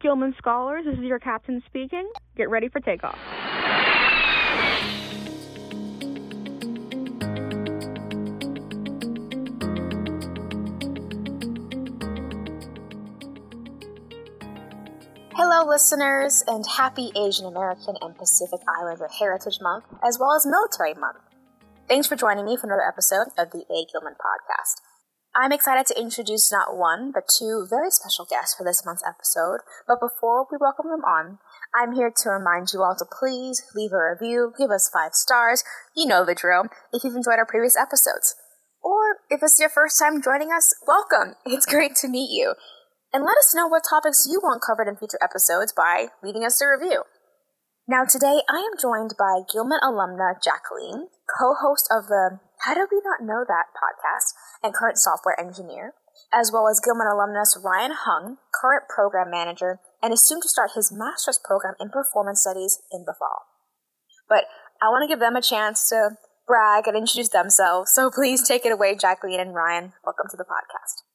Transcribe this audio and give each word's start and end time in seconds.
Gilman 0.00 0.34
Scholars, 0.38 0.84
this 0.84 0.98
is 0.98 1.04
your 1.04 1.18
captain 1.18 1.62
speaking. 1.66 2.08
Get 2.36 2.48
ready 2.50 2.68
for 2.68 2.80
takeoff. 2.80 3.18
Hello, 15.34 15.66
listeners, 15.68 16.44
and 16.46 16.64
happy 16.76 17.10
Asian 17.16 17.46
American 17.46 17.96
and 18.00 18.16
Pacific 18.16 18.60
Islander 18.80 19.08
Heritage 19.18 19.58
Month, 19.60 19.84
as 20.04 20.18
well 20.18 20.34
as 20.34 20.46
Military 20.46 20.94
Month. 20.94 21.18
Thanks 21.88 22.06
for 22.06 22.16
joining 22.16 22.44
me 22.44 22.56
for 22.56 22.66
another 22.66 22.86
episode 22.86 23.28
of 23.38 23.50
the 23.50 23.64
A. 23.70 23.86
Gilman 23.90 24.14
Podcast. 24.14 24.82
I'm 25.38 25.52
excited 25.52 25.86
to 25.86 26.00
introduce 26.00 26.50
not 26.50 26.76
one, 26.76 27.12
but 27.14 27.30
two 27.30 27.64
very 27.70 27.92
special 27.92 28.26
guests 28.28 28.56
for 28.58 28.64
this 28.64 28.82
month's 28.84 29.06
episode. 29.06 29.60
But 29.86 30.02
before 30.02 30.48
we 30.50 30.58
welcome 30.60 30.90
them 30.90 31.06
on, 31.06 31.38
I'm 31.70 31.94
here 31.94 32.10
to 32.10 32.30
remind 32.30 32.72
you 32.74 32.82
all 32.82 32.96
to 32.98 33.06
please 33.06 33.62
leave 33.72 33.92
a 33.92 34.02
review, 34.02 34.52
give 34.58 34.72
us 34.72 34.90
five 34.92 35.14
stars, 35.14 35.62
you 35.94 36.08
know 36.08 36.24
the 36.24 36.34
drill, 36.34 36.66
if 36.92 37.04
you've 37.04 37.14
enjoyed 37.14 37.38
our 37.38 37.46
previous 37.46 37.76
episodes. 37.76 38.34
Or 38.82 39.22
if 39.30 39.38
it's 39.40 39.60
your 39.60 39.68
first 39.68 39.96
time 40.02 40.20
joining 40.20 40.50
us, 40.50 40.74
welcome. 40.88 41.36
It's 41.46 41.66
great 41.66 41.94
to 42.02 42.08
meet 42.08 42.34
you. 42.34 42.54
And 43.14 43.22
let 43.22 43.38
us 43.38 43.54
know 43.54 43.68
what 43.68 43.84
topics 43.88 44.26
you 44.28 44.40
want 44.42 44.60
covered 44.66 44.90
in 44.90 44.96
future 44.96 45.22
episodes 45.22 45.72
by 45.72 46.08
leaving 46.20 46.44
us 46.44 46.60
a 46.60 46.66
review. 46.66 47.04
Now, 47.86 48.02
today 48.02 48.42
I 48.50 48.58
am 48.58 48.74
joined 48.74 49.14
by 49.16 49.46
Gilman 49.46 49.78
alumna 49.84 50.34
Jacqueline, 50.42 51.06
co 51.30 51.54
host 51.54 51.86
of 51.94 52.08
the 52.08 52.40
How 52.62 52.74
Did 52.74 52.88
We 52.90 53.00
Not 53.04 53.22
Know 53.22 53.44
That 53.46 53.70
podcast 53.70 54.34
and 54.62 54.74
current 54.74 54.98
software 54.98 55.38
engineer, 55.38 55.94
as 56.32 56.50
well 56.52 56.66
as 56.66 56.80
Gilman 56.84 57.06
alumnus 57.06 57.56
Ryan 57.62 57.92
Hung, 57.94 58.38
current 58.52 58.84
program 58.88 59.30
manager, 59.30 59.78
and 60.02 60.12
is 60.12 60.26
soon 60.26 60.40
to 60.40 60.48
start 60.48 60.72
his 60.74 60.92
master's 60.92 61.38
program 61.42 61.74
in 61.78 61.90
performance 61.90 62.40
studies 62.42 62.82
in 62.90 63.04
the 63.06 63.14
fall. 63.18 63.46
But 64.28 64.44
I 64.82 64.90
want 64.90 65.02
to 65.02 65.08
give 65.08 65.20
them 65.20 65.36
a 65.36 65.42
chance 65.42 65.88
to 65.90 66.18
brag 66.46 66.88
and 66.88 66.96
introduce 66.96 67.28
themselves, 67.28 67.92
so 67.94 68.10
please 68.10 68.46
take 68.46 68.66
it 68.66 68.72
away, 68.72 68.96
Jacqueline 68.96 69.40
and 69.40 69.54
Ryan. 69.54 69.92
Welcome 70.04 70.26
to 70.30 70.36
the 70.36 70.44
podcast. 70.44 71.07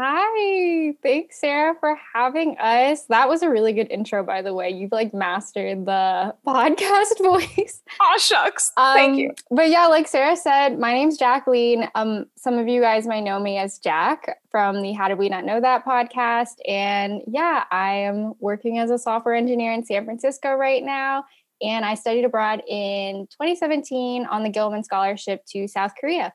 Hi, 0.00 0.94
thanks 1.02 1.40
Sarah 1.40 1.74
for 1.80 1.98
having 2.14 2.56
us. 2.58 3.06
That 3.06 3.28
was 3.28 3.42
a 3.42 3.50
really 3.50 3.72
good 3.72 3.90
intro, 3.90 4.22
by 4.22 4.42
the 4.42 4.54
way. 4.54 4.70
You've 4.70 4.92
like 4.92 5.12
mastered 5.12 5.86
the 5.86 6.36
podcast 6.46 7.18
voice. 7.22 7.82
Aw, 8.00 8.18
shucks. 8.18 8.70
Um, 8.76 8.94
Thank 8.94 9.18
you. 9.18 9.32
But 9.50 9.70
yeah, 9.70 9.88
like 9.88 10.06
Sarah 10.06 10.36
said, 10.36 10.78
my 10.78 10.92
name's 10.92 11.18
Jacqueline. 11.18 11.88
Um, 11.96 12.26
some 12.36 12.58
of 12.58 12.68
you 12.68 12.80
guys 12.80 13.08
might 13.08 13.24
know 13.24 13.40
me 13.40 13.58
as 13.58 13.80
Jack 13.80 14.38
from 14.52 14.82
the 14.82 14.92
How 14.92 15.08
Did 15.08 15.18
We 15.18 15.28
Not 15.28 15.44
Know 15.44 15.60
That 15.60 15.84
podcast. 15.84 16.58
And 16.68 17.20
yeah, 17.26 17.64
I 17.72 17.94
am 17.94 18.34
working 18.38 18.78
as 18.78 18.92
a 18.92 18.98
software 18.98 19.34
engineer 19.34 19.72
in 19.72 19.84
San 19.84 20.04
Francisco 20.04 20.54
right 20.54 20.84
now. 20.84 21.24
And 21.60 21.84
I 21.84 21.94
studied 21.94 22.24
abroad 22.24 22.62
in 22.68 23.26
2017 23.32 24.26
on 24.26 24.44
the 24.44 24.48
Gilman 24.48 24.84
Scholarship 24.84 25.44
to 25.46 25.66
South 25.66 25.94
Korea. 26.00 26.32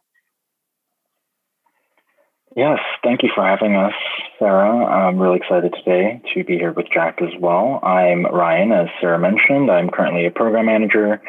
Yes, 2.55 2.79
thank 3.03 3.23
you 3.23 3.29
for 3.33 3.43
having 3.43 3.75
us, 3.75 3.93
Sarah. 4.37 4.85
I'm 4.85 5.17
really 5.17 5.37
excited 5.37 5.73
today 5.73 6.21
to 6.33 6.43
be 6.43 6.53
here 6.57 6.71
with 6.71 6.85
Jack 6.93 7.19
as 7.19 7.31
well. 7.39 7.79
I'm 7.81 8.27
Ryan, 8.27 8.71
as 8.71 8.89
Sarah 9.01 9.17
mentioned. 9.17 9.71
I'm 9.71 9.89
currently 9.89 10.27
a 10.27 10.31
program 10.31 10.67
manager 10.67 11.19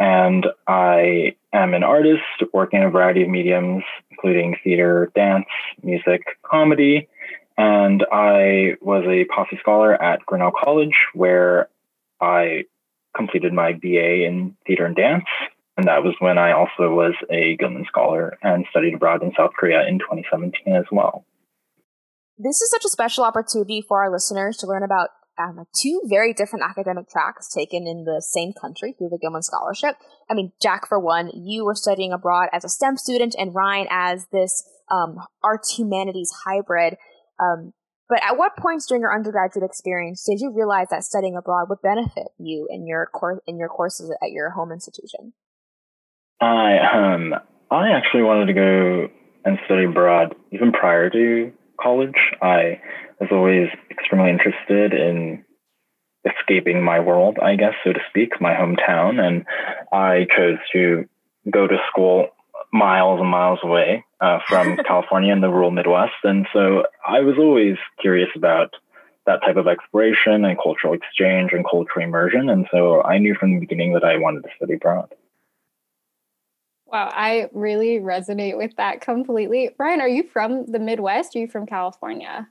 and 0.00 0.44
I 0.66 1.36
am 1.52 1.74
an 1.74 1.84
artist 1.84 2.24
working 2.52 2.80
in 2.80 2.86
a 2.86 2.90
variety 2.90 3.22
of 3.22 3.28
mediums, 3.28 3.84
including 4.10 4.56
theater, 4.64 5.12
dance, 5.14 5.46
music, 5.84 6.22
comedy. 6.42 7.08
And 7.56 8.04
I 8.10 8.74
was 8.80 9.04
a 9.06 9.24
Posse 9.32 9.58
Scholar 9.60 10.02
at 10.02 10.26
Grinnell 10.26 10.50
College, 10.50 10.96
where 11.14 11.68
I 12.20 12.64
completed 13.14 13.52
my 13.52 13.72
BA 13.74 14.24
in 14.24 14.56
theater 14.66 14.86
and 14.86 14.96
dance 14.96 15.26
and 15.82 15.88
that 15.88 16.04
was 16.04 16.14
when 16.20 16.38
I 16.38 16.52
also 16.52 16.94
was 16.94 17.12
a 17.28 17.56
Gilman 17.58 17.84
Scholar 17.88 18.38
and 18.40 18.64
studied 18.70 18.94
abroad 18.94 19.20
in 19.20 19.32
South 19.36 19.50
Korea 19.58 19.82
in 19.88 19.98
2017 19.98 20.76
as 20.76 20.84
well. 20.92 21.26
This 22.38 22.62
is 22.62 22.70
such 22.70 22.84
a 22.84 22.88
special 22.88 23.24
opportunity 23.24 23.82
for 23.82 24.00
our 24.00 24.08
listeners 24.08 24.56
to 24.58 24.68
learn 24.68 24.84
about 24.84 25.08
um, 25.40 25.64
two 25.76 26.00
very 26.04 26.34
different 26.34 26.64
academic 26.64 27.08
tracks 27.08 27.52
taken 27.52 27.88
in 27.88 28.04
the 28.04 28.22
same 28.24 28.52
country 28.52 28.94
through 28.96 29.08
the 29.08 29.18
Gilman 29.20 29.42
Scholarship. 29.42 29.96
I 30.30 30.34
mean, 30.34 30.52
Jack, 30.62 30.86
for 30.86 31.00
one, 31.00 31.32
you 31.34 31.64
were 31.64 31.74
studying 31.74 32.12
abroad 32.12 32.46
as 32.52 32.64
a 32.64 32.68
STEM 32.68 32.96
student, 32.96 33.34
and 33.36 33.52
Ryan 33.52 33.88
as 33.90 34.28
this 34.30 34.62
um, 34.88 35.16
arts 35.42 35.76
humanities 35.76 36.32
hybrid. 36.46 36.94
Um, 37.40 37.72
but 38.08 38.22
at 38.22 38.38
what 38.38 38.56
points 38.56 38.86
during 38.86 39.00
your 39.00 39.12
undergraduate 39.12 39.68
experience 39.68 40.22
did 40.22 40.38
you 40.38 40.52
realize 40.54 40.86
that 40.90 41.02
studying 41.02 41.34
abroad 41.36 41.68
would 41.70 41.82
benefit 41.82 42.28
you 42.38 42.68
in 42.70 42.86
your 42.86 43.06
course 43.06 43.40
in 43.48 43.58
your 43.58 43.68
courses 43.68 44.14
at 44.22 44.30
your 44.30 44.50
home 44.50 44.70
institution? 44.70 45.32
I 46.40 46.78
um 46.78 47.34
I 47.70 47.90
actually 47.92 48.22
wanted 48.22 48.46
to 48.46 48.52
go 48.52 49.08
and 49.44 49.58
study 49.64 49.84
abroad 49.84 50.34
even 50.50 50.72
prior 50.72 51.10
to 51.10 51.52
college. 51.80 52.18
I 52.40 52.80
was 53.20 53.30
always 53.32 53.68
extremely 53.90 54.30
interested 54.30 54.92
in 54.92 55.44
escaping 56.24 56.82
my 56.82 57.00
world, 57.00 57.38
I 57.42 57.56
guess, 57.56 57.74
so 57.84 57.92
to 57.92 58.00
speak, 58.08 58.40
my 58.40 58.54
hometown, 58.54 59.20
and 59.20 59.44
I 59.92 60.26
chose 60.36 60.58
to 60.72 61.08
go 61.50 61.66
to 61.66 61.76
school 61.88 62.28
miles 62.72 63.20
and 63.20 63.28
miles 63.28 63.58
away 63.62 64.04
uh, 64.20 64.38
from 64.48 64.76
California 64.86 65.32
in 65.32 65.40
the 65.40 65.48
rural 65.48 65.70
Midwest, 65.70 66.12
and 66.24 66.46
so 66.52 66.84
I 67.06 67.20
was 67.20 67.36
always 67.38 67.76
curious 68.00 68.30
about 68.36 68.74
that 69.26 69.40
type 69.42 69.56
of 69.56 69.68
exploration 69.68 70.44
and 70.44 70.58
cultural 70.60 70.94
exchange 70.94 71.52
and 71.52 71.64
cultural 71.64 72.04
immersion, 72.04 72.48
and 72.48 72.66
so 72.70 73.02
I 73.02 73.18
knew 73.18 73.34
from 73.34 73.54
the 73.54 73.60
beginning 73.60 73.92
that 73.94 74.04
I 74.04 74.18
wanted 74.18 74.42
to 74.42 74.50
study 74.56 74.74
abroad. 74.74 75.12
Wow, 76.92 77.10
I 77.10 77.48
really 77.54 78.00
resonate 78.00 78.58
with 78.58 78.76
that 78.76 79.00
completely. 79.00 79.70
Ryan, 79.78 80.02
are 80.02 80.08
you 80.08 80.24
from 80.30 80.66
the 80.66 80.78
Midwest? 80.78 81.34
Are 81.34 81.38
you 81.38 81.48
from 81.48 81.64
California? 81.64 82.46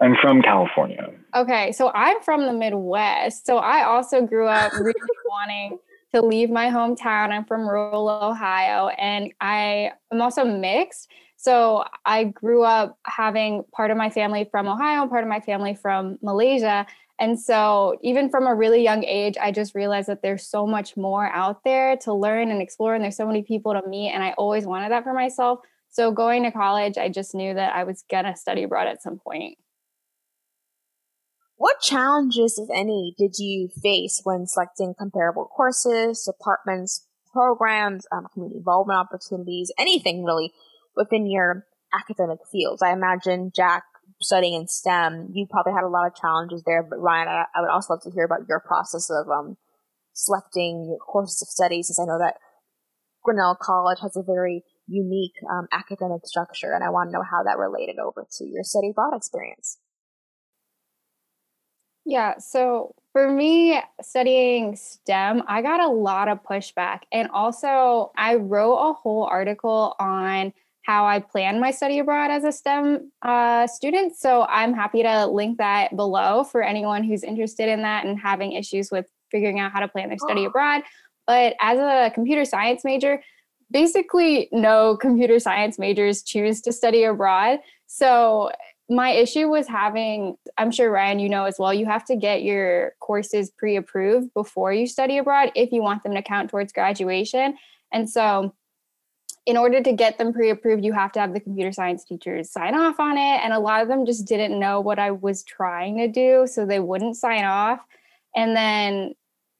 I'm 0.00 0.16
from 0.22 0.40
California. 0.40 1.10
Okay, 1.36 1.70
so 1.72 1.92
I'm 1.94 2.22
from 2.22 2.46
the 2.46 2.54
Midwest. 2.54 3.46
So 3.46 3.58
I 3.58 3.84
also 3.84 4.22
grew 4.22 4.46
up 4.46 4.72
really 4.80 4.94
wanting 5.28 5.78
to 6.14 6.22
leave 6.22 6.48
my 6.48 6.68
hometown. 6.68 7.30
I'm 7.32 7.44
from 7.44 7.68
rural 7.68 8.08
Ohio 8.08 8.88
and 8.88 9.30
I 9.42 9.92
am 10.10 10.22
also 10.22 10.42
mixed. 10.42 11.10
So 11.40 11.84
I 12.04 12.24
grew 12.24 12.64
up 12.64 12.98
having 13.06 13.64
part 13.72 13.90
of 13.90 13.96
my 13.96 14.10
family 14.10 14.46
from 14.50 14.68
Ohio 14.68 15.06
part 15.06 15.24
of 15.24 15.30
my 15.30 15.40
family 15.40 15.74
from 15.74 16.18
Malaysia. 16.20 16.86
And 17.18 17.40
so, 17.40 17.96
even 18.02 18.28
from 18.28 18.46
a 18.46 18.54
really 18.54 18.82
young 18.82 19.04
age, 19.04 19.36
I 19.40 19.50
just 19.50 19.74
realized 19.74 20.08
that 20.08 20.20
there's 20.20 20.46
so 20.46 20.66
much 20.66 20.98
more 20.98 21.26
out 21.28 21.64
there 21.64 21.96
to 21.98 22.12
learn 22.12 22.50
and 22.50 22.60
explore, 22.60 22.94
and 22.94 23.02
there's 23.02 23.16
so 23.16 23.26
many 23.26 23.42
people 23.42 23.72
to 23.72 23.88
meet. 23.88 24.10
And 24.10 24.22
I 24.22 24.32
always 24.32 24.66
wanted 24.66 24.90
that 24.92 25.02
for 25.02 25.14
myself. 25.14 25.60
So, 25.88 26.12
going 26.12 26.42
to 26.42 26.50
college, 26.50 26.98
I 26.98 27.08
just 27.08 27.34
knew 27.34 27.54
that 27.54 27.74
I 27.74 27.84
was 27.84 28.04
going 28.10 28.24
to 28.26 28.36
study 28.36 28.62
abroad 28.62 28.88
at 28.88 29.02
some 29.02 29.18
point. 29.18 29.56
What 31.56 31.80
challenges, 31.80 32.58
if 32.58 32.68
any, 32.74 33.14
did 33.16 33.38
you 33.38 33.68
face 33.82 34.20
when 34.24 34.46
selecting 34.46 34.94
comparable 34.98 35.46
courses, 35.46 36.24
departments, 36.24 37.06
programs, 37.32 38.06
um, 38.12 38.26
community 38.32 38.58
involvement 38.58 38.98
opportunities, 38.98 39.72
anything 39.78 40.24
really 40.24 40.52
within 40.96 41.30
your 41.30 41.66
academic 41.94 42.38
fields? 42.50 42.82
I 42.82 42.92
imagine, 42.92 43.52
Jack, 43.54 43.84
studying 44.20 44.54
in 44.54 44.68
STEM, 44.68 45.30
you 45.32 45.46
probably 45.50 45.72
had 45.72 45.84
a 45.84 45.88
lot 45.88 46.06
of 46.06 46.14
challenges 46.14 46.62
there. 46.66 46.82
But 46.82 47.00
Ryan, 47.00 47.28
I, 47.28 47.44
I 47.54 47.60
would 47.60 47.70
also 47.70 47.94
love 47.94 48.02
to 48.02 48.10
hear 48.10 48.24
about 48.24 48.48
your 48.48 48.60
process 48.60 49.10
of 49.10 49.28
um, 49.28 49.56
selecting 50.12 50.86
your 50.88 50.98
courses 50.98 51.42
of 51.42 51.48
study, 51.48 51.82
since 51.82 51.98
I 51.98 52.04
know 52.04 52.18
that 52.18 52.34
Grinnell 53.22 53.56
College 53.60 53.98
has 54.02 54.16
a 54.16 54.22
very 54.22 54.62
unique 54.86 55.34
um, 55.50 55.68
academic 55.72 56.26
structure, 56.26 56.72
and 56.72 56.82
I 56.82 56.90
want 56.90 57.08
to 57.08 57.12
know 57.12 57.22
how 57.22 57.42
that 57.44 57.58
related 57.58 57.98
over 57.98 58.26
to 58.38 58.44
your 58.44 58.64
study 58.64 58.90
abroad 58.90 59.16
experience. 59.16 59.78
Yeah, 62.06 62.38
so 62.38 62.94
for 63.12 63.30
me, 63.30 63.80
studying 64.02 64.74
STEM, 64.74 65.42
I 65.46 65.62
got 65.62 65.80
a 65.80 65.88
lot 65.88 66.28
of 66.28 66.42
pushback. 66.42 67.00
And 67.12 67.28
also, 67.30 68.10
I 68.16 68.36
wrote 68.36 68.76
a 68.76 68.92
whole 68.94 69.24
article 69.24 69.94
on 70.00 70.52
how 70.90 71.06
I 71.06 71.20
plan 71.20 71.60
my 71.60 71.70
study 71.70 72.00
abroad 72.00 72.32
as 72.32 72.42
a 72.42 72.50
STEM 72.50 73.12
uh, 73.22 73.68
student. 73.68 74.16
So 74.16 74.44
I'm 74.48 74.74
happy 74.74 75.04
to 75.04 75.26
link 75.26 75.58
that 75.58 75.94
below 75.94 76.42
for 76.42 76.64
anyone 76.64 77.04
who's 77.04 77.22
interested 77.22 77.68
in 77.68 77.82
that 77.82 78.04
and 78.04 78.18
having 78.18 78.50
issues 78.50 78.90
with 78.90 79.06
figuring 79.30 79.60
out 79.60 79.70
how 79.70 79.78
to 79.78 79.86
plan 79.86 80.08
their 80.08 80.18
study 80.18 80.44
abroad. 80.46 80.82
But 81.28 81.54
as 81.60 81.78
a 81.78 82.10
computer 82.12 82.44
science 82.44 82.82
major, 82.82 83.22
basically 83.70 84.48
no 84.50 84.96
computer 84.96 85.38
science 85.38 85.78
majors 85.78 86.24
choose 86.24 86.60
to 86.62 86.72
study 86.72 87.04
abroad. 87.04 87.60
So 87.86 88.50
my 88.88 89.10
issue 89.10 89.46
was 89.46 89.68
having, 89.68 90.34
I'm 90.58 90.72
sure 90.72 90.90
Ryan, 90.90 91.20
you 91.20 91.28
know 91.28 91.44
as 91.44 91.54
well, 91.56 91.72
you 91.72 91.86
have 91.86 92.04
to 92.06 92.16
get 92.16 92.42
your 92.42 92.94
courses 92.98 93.48
pre 93.48 93.76
approved 93.76 94.34
before 94.34 94.72
you 94.72 94.88
study 94.88 95.18
abroad 95.18 95.52
if 95.54 95.70
you 95.70 95.82
want 95.82 96.02
them 96.02 96.14
to 96.14 96.22
count 96.22 96.50
towards 96.50 96.72
graduation. 96.72 97.56
And 97.92 98.10
so 98.10 98.54
in 99.46 99.56
order 99.56 99.82
to 99.82 99.92
get 99.92 100.18
them 100.18 100.32
pre-approved 100.32 100.84
you 100.84 100.92
have 100.92 101.12
to 101.12 101.20
have 101.20 101.32
the 101.32 101.40
computer 101.40 101.72
science 101.72 102.04
teachers 102.04 102.50
sign 102.50 102.74
off 102.74 103.00
on 103.00 103.16
it. 103.16 103.40
And 103.42 103.52
a 103.52 103.58
lot 103.58 103.82
of 103.82 103.88
them 103.88 104.06
just 104.06 104.26
didn't 104.26 104.58
know 104.58 104.80
what 104.80 104.98
i 104.98 105.10
was 105.10 105.42
trying 105.42 105.98
to 105.98 106.08
do 106.08 106.46
so 106.46 106.64
they 106.64 106.80
wouldn't 106.80 107.16
sign 107.16 107.44
off. 107.44 107.80
And 108.36 108.56
then 108.56 109.14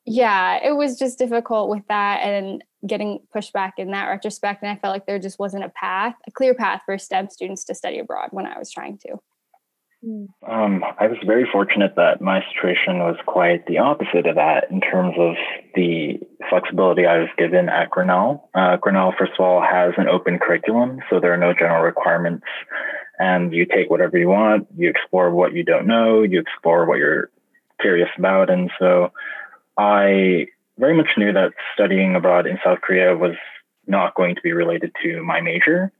yeah 0.07 0.59
it 0.63 0.73
was 0.73 0.99
just 0.99 1.19
difficult 1.19 1.69
with 1.69 1.87
that 1.89 2.21
and 2.23 2.65
getting 2.87 3.21
pushback 3.35 3.73
in 3.79 3.91
that 3.91 4.09
retrospect. 4.09 4.63
And 4.63 4.71
i 4.71 4.77
felt 4.77 4.93
like 4.93 5.07
there 5.07 5.19
just 5.19 5.39
wasn't 5.39 5.65
a 5.65 5.71
path 5.71 6.15
a 6.27 6.31
clear 6.31 6.55
path 6.55 6.83
for 6.85 6.97
stem 6.99 7.29
students 7.31 7.65
to 7.65 7.75
study 7.75 7.99
abroad 7.99 8.29
when 8.33 8.47
i 8.47 8.59
was 8.59 8.71
trying 8.71 8.99
to. 8.99 9.19
Um, 10.03 10.83
I 10.99 11.09
was 11.09 11.19
very 11.27 11.47
fortunate 11.53 11.95
that 11.97 12.23
my 12.23 12.43
situation 12.55 13.01
was 13.01 13.17
quite 13.27 13.67
the 13.67 13.79
opposite 13.79 14.27
of 14.27 14.37
that 14.37 14.71
in 14.71 14.81
terms 14.81 15.15
of 15.19 15.35
the 15.75 16.19
flexibility 16.49 17.05
I 17.05 17.19
was 17.19 17.29
given 17.37 17.69
at 17.69 17.91
Grinnell. 17.91 18.49
Uh, 18.55 18.77
Grinnell, 18.77 19.13
first 19.19 19.33
of 19.39 19.45
all, 19.45 19.61
has 19.61 19.93
an 19.99 20.09
open 20.09 20.39
curriculum, 20.39 21.01
so 21.11 21.21
there 21.21 21.35
are 21.35 21.37
no 21.37 21.53
general 21.53 21.83
requirements, 21.83 22.47
and 23.19 23.53
you 23.53 23.67
take 23.67 23.91
whatever 23.91 24.17
you 24.17 24.29
want. 24.29 24.69
You 24.75 24.89
explore 24.89 25.31
what 25.31 25.53
you 25.53 25.65
don't 25.65 25.87
know. 25.87 26.23
You 26.23 26.41
explore 26.41 26.87
what 26.87 26.99
you're 26.99 27.31
curious 27.81 28.09
about, 28.17 28.49
and 28.49 28.71
so 28.79 29.13
I 29.77 30.47
very 30.79 30.97
much 30.97 31.11
knew 31.19 31.33
that 31.35 31.53
studying 31.75 32.15
abroad 32.15 32.47
in 32.47 32.59
South 32.65 32.81
Korea 32.81 33.15
was 33.15 33.37
not 33.87 34.15
going 34.15 34.35
to 34.35 34.41
be 34.41 34.53
related 34.53 34.93
to 35.03 35.23
my 35.23 35.43
major. 35.43 35.93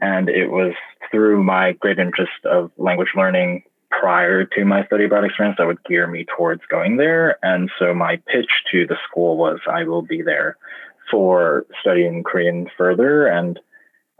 And 0.00 0.28
it 0.28 0.48
was 0.48 0.74
through 1.10 1.42
my 1.42 1.72
great 1.72 1.98
interest 1.98 2.32
of 2.44 2.70
language 2.76 3.08
learning 3.16 3.62
prior 3.90 4.44
to 4.44 4.64
my 4.64 4.84
study 4.86 5.04
abroad 5.04 5.24
experience 5.24 5.56
that 5.58 5.66
would 5.66 5.82
gear 5.84 6.06
me 6.06 6.26
towards 6.36 6.62
going 6.70 6.96
there. 6.96 7.38
And 7.42 7.70
so 7.78 7.94
my 7.94 8.16
pitch 8.26 8.50
to 8.72 8.86
the 8.86 8.96
school 9.08 9.36
was 9.36 9.58
I 9.70 9.84
will 9.84 10.02
be 10.02 10.22
there 10.22 10.56
for 11.10 11.66
studying 11.80 12.24
Korean 12.24 12.68
further 12.76 13.26
and 13.26 13.58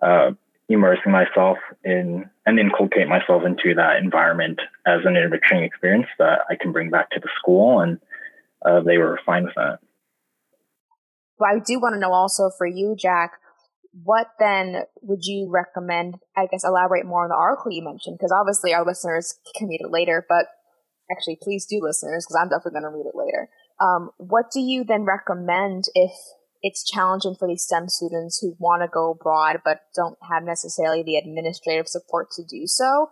uh, 0.02 0.30
immersing 0.68 1.12
myself 1.12 1.58
in 1.84 2.28
and 2.44 2.58
inculcate 2.58 3.08
myself 3.08 3.42
into 3.44 3.74
that 3.74 3.96
environment 3.96 4.60
as 4.86 5.00
an 5.04 5.16
enriching 5.16 5.62
experience 5.64 6.06
that 6.18 6.40
I 6.48 6.54
can 6.54 6.72
bring 6.72 6.90
back 6.90 7.10
to 7.10 7.20
the 7.20 7.28
school. 7.38 7.80
And 7.80 7.98
uh, 8.64 8.80
they 8.80 8.98
were 8.98 9.20
fine 9.26 9.44
with 9.44 9.54
that. 9.56 9.80
Well, 11.38 11.50
I 11.54 11.58
do 11.58 11.78
want 11.80 11.94
to 11.94 12.00
know 12.00 12.12
also 12.12 12.50
for 12.56 12.66
you, 12.66 12.96
Jack, 12.96 13.32
what 14.02 14.28
then 14.38 14.82
would 15.02 15.20
you 15.22 15.48
recommend? 15.50 16.16
I 16.36 16.46
guess 16.46 16.64
elaborate 16.64 17.06
more 17.06 17.24
on 17.24 17.30
the 17.30 17.36
article 17.36 17.72
you 17.72 17.82
mentioned, 17.82 18.18
because 18.18 18.32
obviously 18.32 18.74
our 18.74 18.84
listeners 18.84 19.38
can 19.56 19.68
read 19.68 19.80
it 19.80 19.90
later, 19.90 20.26
but 20.28 20.46
actually, 21.10 21.38
please 21.40 21.66
do, 21.66 21.80
listeners, 21.80 22.26
because 22.26 22.38
I'm 22.40 22.48
definitely 22.48 22.80
going 22.80 22.92
to 22.92 22.96
read 22.96 23.06
it 23.06 23.16
later. 23.16 23.48
Um, 23.80 24.10
what 24.18 24.50
do 24.52 24.60
you 24.60 24.84
then 24.84 25.04
recommend 25.04 25.84
if 25.94 26.10
it's 26.62 26.84
challenging 26.84 27.36
for 27.38 27.46
these 27.46 27.62
STEM 27.62 27.88
students 27.88 28.38
who 28.40 28.56
want 28.58 28.82
to 28.82 28.88
go 28.88 29.12
abroad 29.12 29.60
but 29.64 29.80
don't 29.94 30.18
have 30.28 30.42
necessarily 30.42 31.02
the 31.02 31.16
administrative 31.16 31.86
support 31.86 32.28
to 32.36 32.42
do 32.42 32.66
so? 32.66 33.08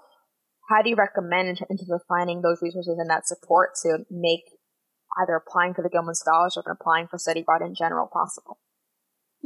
How 0.68 0.82
do 0.82 0.88
you 0.90 0.96
recommend 0.96 1.60
in 1.68 1.76
terms 1.76 1.92
of 1.92 2.00
finding 2.08 2.40
those 2.40 2.62
resources 2.62 2.96
and 2.98 3.08
that 3.10 3.28
support 3.28 3.70
to 3.82 4.04
make 4.10 4.42
either 5.20 5.36
applying 5.36 5.74
for 5.74 5.82
the 5.82 5.90
Gilman 5.90 6.14
Scholarship 6.14 6.64
and 6.66 6.76
applying 6.80 7.06
for 7.06 7.18
study 7.18 7.40
abroad 7.40 7.62
in 7.62 7.74
general 7.74 8.08
possible? 8.10 8.58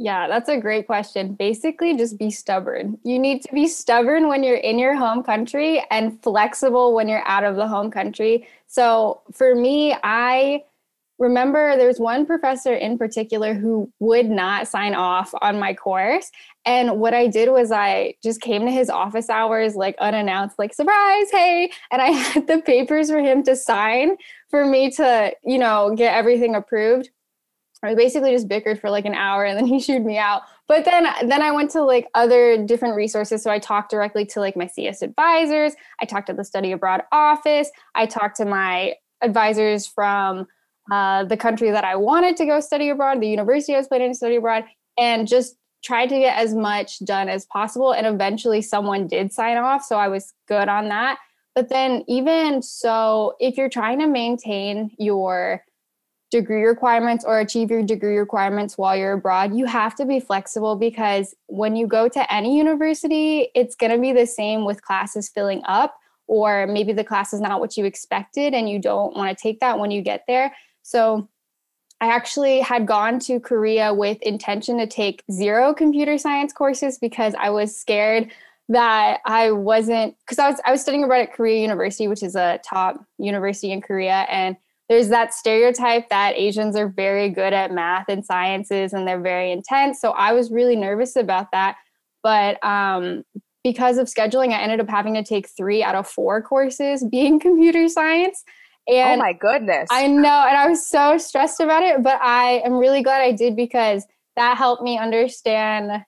Yeah, 0.01 0.29
that's 0.29 0.47
a 0.47 0.55
great 0.55 0.87
question. 0.87 1.33
Basically, 1.33 1.97
just 1.97 2.17
be 2.17 2.31
stubborn. 2.31 2.97
You 3.03 3.19
need 3.19 3.41
to 3.41 3.53
be 3.53 3.67
stubborn 3.67 4.29
when 4.29 4.43
you're 4.43 4.55
in 4.55 4.79
your 4.79 4.95
home 4.95 5.23
country 5.23 5.83
and 5.91 6.17
flexible 6.23 6.93
when 6.95 7.09
you're 7.09 7.27
out 7.27 7.43
of 7.43 7.57
the 7.57 7.67
home 7.67 7.91
country. 7.91 8.47
So 8.65 9.19
for 9.33 9.53
me, 9.55 9.93
I 10.01 10.63
remember 11.17 11.75
there's 11.75 11.99
one 11.99 12.25
professor 12.25 12.73
in 12.73 12.97
particular 12.97 13.53
who 13.53 13.91
would 13.99 14.29
not 14.29 14.69
sign 14.69 14.95
off 14.95 15.33
on 15.41 15.59
my 15.59 15.73
course. 15.73 16.31
And 16.63 17.01
what 17.01 17.13
I 17.13 17.27
did 17.27 17.49
was 17.49 17.69
I 17.69 18.13
just 18.23 18.39
came 18.39 18.65
to 18.67 18.71
his 18.71 18.89
office 18.89 19.29
hours 19.29 19.75
like 19.75 19.97
unannounced, 19.99 20.57
like, 20.57 20.73
surprise, 20.73 21.29
hey. 21.29 21.73
And 21.91 22.01
I 22.01 22.05
had 22.11 22.47
the 22.47 22.61
papers 22.61 23.09
for 23.11 23.19
him 23.19 23.43
to 23.43 23.53
sign 23.53 24.15
for 24.47 24.65
me 24.65 24.91
to, 24.91 25.33
you 25.43 25.57
know, 25.57 25.93
get 25.93 26.15
everything 26.15 26.55
approved. 26.55 27.09
I 27.83 27.95
basically 27.95 28.31
just 28.31 28.47
bickered 28.47 28.79
for 28.79 28.89
like 28.89 29.05
an 29.05 29.15
hour 29.15 29.45
and 29.45 29.57
then 29.57 29.65
he 29.65 29.79
shooed 29.79 30.05
me 30.05 30.17
out. 30.17 30.43
But 30.67 30.85
then 30.85 31.07
then 31.27 31.41
I 31.41 31.51
went 31.51 31.71
to 31.71 31.83
like 31.83 32.07
other 32.13 32.63
different 32.65 32.95
resources. 32.95 33.41
So 33.41 33.51
I 33.51 33.59
talked 33.59 33.91
directly 33.91 34.25
to 34.27 34.39
like 34.39 34.55
my 34.55 34.67
CS 34.67 35.01
advisors. 35.01 35.73
I 35.99 36.05
talked 36.05 36.27
to 36.27 36.33
the 36.33 36.43
study 36.43 36.71
abroad 36.71 37.01
office. 37.11 37.71
I 37.95 38.05
talked 38.05 38.37
to 38.37 38.45
my 38.45 38.95
advisors 39.21 39.87
from 39.87 40.47
uh, 40.91 41.23
the 41.25 41.37
country 41.37 41.71
that 41.71 41.83
I 41.83 41.95
wanted 41.95 42.35
to 42.37 42.45
go 42.45 42.59
study 42.59 42.89
abroad, 42.89 43.21
the 43.21 43.27
university 43.27 43.75
I 43.75 43.77
was 43.77 43.87
planning 43.87 44.11
to 44.11 44.15
study 44.15 44.37
abroad, 44.37 44.65
and 44.97 45.27
just 45.27 45.55
tried 45.83 46.07
to 46.07 46.19
get 46.19 46.37
as 46.37 46.53
much 46.53 46.99
done 46.99 47.29
as 47.29 47.45
possible. 47.45 47.91
And 47.91 48.07
eventually 48.07 48.61
someone 48.61 49.07
did 49.07 49.31
sign 49.31 49.57
off. 49.57 49.83
So 49.83 49.97
I 49.97 50.07
was 50.07 50.33
good 50.47 50.67
on 50.67 50.89
that. 50.89 51.19
But 51.55 51.69
then 51.69 52.03
even 52.07 52.61
so, 52.61 53.35
if 53.39 53.57
you're 53.57 53.69
trying 53.69 53.99
to 53.99 54.07
maintain 54.07 54.91
your 54.97 55.63
degree 56.31 56.63
requirements 56.63 57.25
or 57.25 57.39
achieve 57.39 57.71
your 57.71 57.83
degree 57.83 58.17
requirements 58.17 58.77
while 58.77 58.95
you're 58.95 59.13
abroad, 59.13 59.55
you 59.55 59.65
have 59.65 59.95
to 59.95 60.05
be 60.05 60.19
flexible 60.19 60.75
because 60.75 61.33
when 61.47 61.75
you 61.75 61.87
go 61.87 62.07
to 62.07 62.33
any 62.33 62.57
university, 62.57 63.49
it's 63.55 63.75
going 63.75 63.91
to 63.91 63.97
be 63.97 64.13
the 64.13 64.27
same 64.27 64.65
with 64.65 64.81
classes 64.83 65.29
filling 65.29 65.61
up, 65.65 65.95
or 66.27 66.67
maybe 66.67 66.93
the 66.93 67.03
class 67.03 67.33
is 67.33 67.41
not 67.41 67.59
what 67.59 67.77
you 67.77 67.85
expected 67.85 68.53
and 68.53 68.69
you 68.69 68.79
don't 68.79 69.15
want 69.15 69.35
to 69.35 69.41
take 69.41 69.59
that 69.59 69.79
when 69.79 69.91
you 69.91 70.01
get 70.01 70.23
there. 70.27 70.53
So, 70.83 71.27
I 72.01 72.07
actually 72.07 72.61
had 72.61 72.87
gone 72.87 73.19
to 73.21 73.41
Korea 73.41 73.93
with 73.93 74.21
intention 74.21 74.77
to 74.77 74.87
take 74.87 75.21
zero 75.29 75.73
computer 75.73 76.17
science 76.17 76.53
courses 76.53 76.97
because 76.97 77.35
I 77.37 77.49
was 77.49 77.75
scared 77.75 78.31
that 78.69 79.19
I 79.25 79.51
wasn't 79.51 80.15
because 80.21 80.39
I 80.39 80.49
was 80.49 80.61
I 80.63 80.71
was 80.71 80.81
studying 80.81 81.03
abroad 81.03 81.21
at 81.21 81.33
Korea 81.33 81.61
University, 81.61 82.07
which 82.07 82.23
is 82.23 82.35
a 82.35 82.59
top 82.63 83.03
university 83.17 83.71
in 83.71 83.81
Korea, 83.81 84.25
and 84.29 84.55
there's 84.89 85.09
that 85.09 85.33
stereotype 85.35 86.09
that 86.09 86.35
Asians 86.35 86.75
are 86.75 86.89
very 86.89 87.29
good 87.29 87.53
at 87.53 87.71
math 87.71 88.09
and 88.09 88.25
sciences 88.25 88.91
and 88.91 89.07
they're 89.07 89.21
very 89.21 89.51
intense. 89.51 90.01
So 90.01 90.11
I 90.11 90.33
was 90.33 90.51
really 90.51 90.75
nervous 90.75 91.15
about 91.15 91.51
that. 91.51 91.77
But 92.23 92.61
um, 92.65 93.23
because 93.63 93.99
of 93.99 94.07
scheduling, 94.07 94.51
I 94.51 94.61
ended 94.61 94.79
up 94.79 94.89
having 94.89 95.13
to 95.13 95.23
take 95.23 95.47
three 95.47 95.83
out 95.83 95.93
of 95.93 96.07
four 96.07 96.41
courses 96.41 97.05
being 97.11 97.39
computer 97.39 97.87
science. 97.87 98.43
Oh 98.89 98.95
and 98.95 99.21
oh 99.21 99.23
my 99.23 99.33
goodness. 99.33 99.87
I 99.91 100.07
know. 100.07 100.45
And 100.47 100.57
I 100.57 100.67
was 100.67 100.87
so 100.87 101.19
stressed 101.19 101.59
about 101.59 101.83
it, 101.83 102.01
but 102.01 102.19
I 102.21 102.61
am 102.65 102.73
really 102.73 103.03
glad 103.03 103.21
I 103.21 103.31
did 103.31 103.55
because 103.55 104.05
that 104.35 104.57
helped 104.57 104.81
me 104.81 104.97
understand 104.97 106.03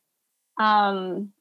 um, 0.59 1.31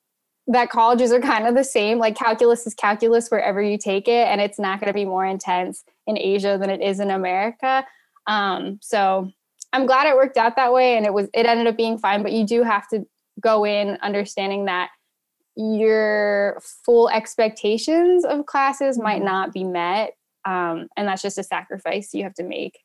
that 0.47 0.69
colleges 0.69 1.13
are 1.13 1.21
kind 1.21 1.47
of 1.47 1.55
the 1.55 1.65
same. 1.65 1.99
Like 1.99 2.17
calculus 2.17 2.67
is 2.67 2.75
calculus 2.75 3.31
wherever 3.31 3.63
you 3.63 3.79
take 3.79 4.09
it, 4.09 4.27
and 4.29 4.43
it's 4.43 4.59
not 4.59 4.81
going 4.81 4.89
to 4.89 4.95
be 4.95 5.07
more 5.07 5.25
intense 5.25 5.85
in 6.11 6.19
Asia 6.19 6.59
than 6.61 6.69
it 6.71 6.83
is 6.83 7.01
in 7.01 7.11
America. 7.11 7.85
Um, 8.27 8.79
so 8.83 9.31
I'm 9.73 9.87
glad 9.87 10.07
it 10.07 10.17
worked 10.17 10.37
out 10.37 10.57
that 10.57 10.73
way, 10.73 10.97
and 10.97 11.07
it 11.07 11.15
was 11.15 11.29
it 11.33 11.47
ended 11.47 11.67
up 11.67 11.77
being 11.77 11.99
fine. 11.99 12.23
But 12.23 12.33
you 12.33 12.45
do 12.45 12.63
have 12.63 12.89
to 12.89 13.07
go 13.41 13.65
in 13.65 13.99
understanding 14.03 14.67
that 14.67 14.91
your 15.57 16.61
full 16.85 17.09
expectations 17.09 18.25
of 18.25 18.47
classes 18.47 18.99
might 18.99 19.17
mm-hmm. 19.17 19.27
not 19.27 19.53
be 19.53 19.65
met, 19.65 20.13
um, 20.45 20.89
and 20.97 21.09
that's 21.09 21.23
just 21.23 21.39
a 21.39 21.43
sacrifice 21.43 22.11
you 22.13 22.25
have 22.25 22.35
to 22.35 22.45
make. 22.45 22.79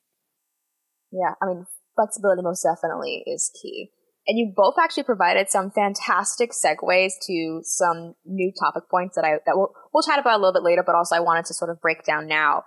Yeah, 1.11 1.33
I 1.41 1.47
mean, 1.47 1.65
flexibility 1.95 2.41
most 2.41 2.63
definitely 2.63 3.23
is 3.25 3.51
key. 3.61 3.89
And 4.27 4.39
you 4.39 4.51
both 4.55 4.73
actually 4.81 5.03
provided 5.03 5.49
some 5.49 5.69
fantastic 5.69 6.51
segues 6.51 7.13
to 7.27 7.61
some 7.63 8.15
new 8.25 8.51
topic 8.59 8.89
points 8.89 9.15
that 9.15 9.23
I 9.23 9.33
that 9.45 9.55
we'll 9.55 9.71
we'll 9.93 10.03
chat 10.03 10.19
about 10.19 10.35
a 10.35 10.41
little 10.41 10.53
bit 10.53 10.63
later, 10.63 10.83
but 10.83 10.95
also 10.95 11.15
I 11.15 11.19
wanted 11.19 11.45
to 11.45 11.53
sort 11.53 11.69
of 11.69 11.79
break 11.79 12.03
down 12.03 12.27
now. 12.27 12.63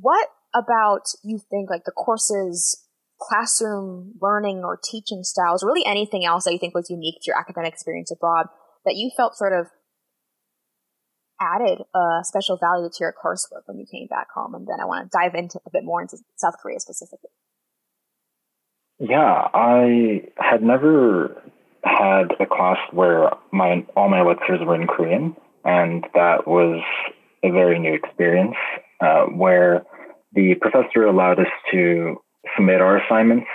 What 0.00 0.28
about 0.54 1.06
you 1.22 1.38
think 1.50 1.70
like 1.70 1.84
the 1.84 1.92
courses, 1.92 2.82
classroom 3.20 4.14
learning 4.20 4.62
or 4.64 4.78
teaching 4.82 5.22
styles, 5.22 5.62
or 5.62 5.68
really 5.68 5.86
anything 5.86 6.24
else 6.24 6.44
that 6.44 6.52
you 6.52 6.58
think 6.58 6.74
was 6.74 6.90
unique 6.90 7.16
to 7.22 7.28
your 7.28 7.38
academic 7.38 7.72
experience 7.72 8.10
abroad 8.10 8.46
that 8.84 8.94
you 8.96 9.10
felt 9.16 9.36
sort 9.36 9.52
of 9.52 9.66
added 11.40 11.80
a 11.94 12.20
special 12.22 12.56
value 12.56 12.88
to 12.88 12.98
your 13.00 13.12
coursework 13.12 13.62
when 13.66 13.78
you 13.78 13.86
came 13.90 14.06
back 14.08 14.28
home? 14.34 14.54
And 14.54 14.66
then 14.66 14.80
I 14.80 14.84
want 14.84 15.10
to 15.10 15.18
dive 15.18 15.34
into 15.34 15.60
a 15.66 15.70
bit 15.72 15.84
more 15.84 16.02
into 16.02 16.18
South 16.36 16.54
Korea 16.62 16.80
specifically. 16.80 17.30
Yeah, 19.00 19.48
I 19.52 20.22
had 20.36 20.62
never 20.62 21.42
had 21.82 22.32
a 22.40 22.46
class 22.46 22.78
where 22.92 23.30
my 23.52 23.84
all 23.96 24.08
my 24.08 24.22
lectures 24.22 24.60
were 24.64 24.80
in 24.80 24.86
Korean, 24.86 25.36
and 25.64 26.04
that 26.14 26.46
was 26.46 26.82
a 27.42 27.50
very 27.50 27.78
new 27.78 27.92
experience 27.92 28.56
uh, 29.04 29.24
where 29.26 29.84
the 30.32 30.54
professor 30.54 31.04
allowed 31.04 31.38
us 31.38 31.52
to 31.70 32.16
submit 32.56 32.80
our 32.80 32.96
assignments 32.98 33.46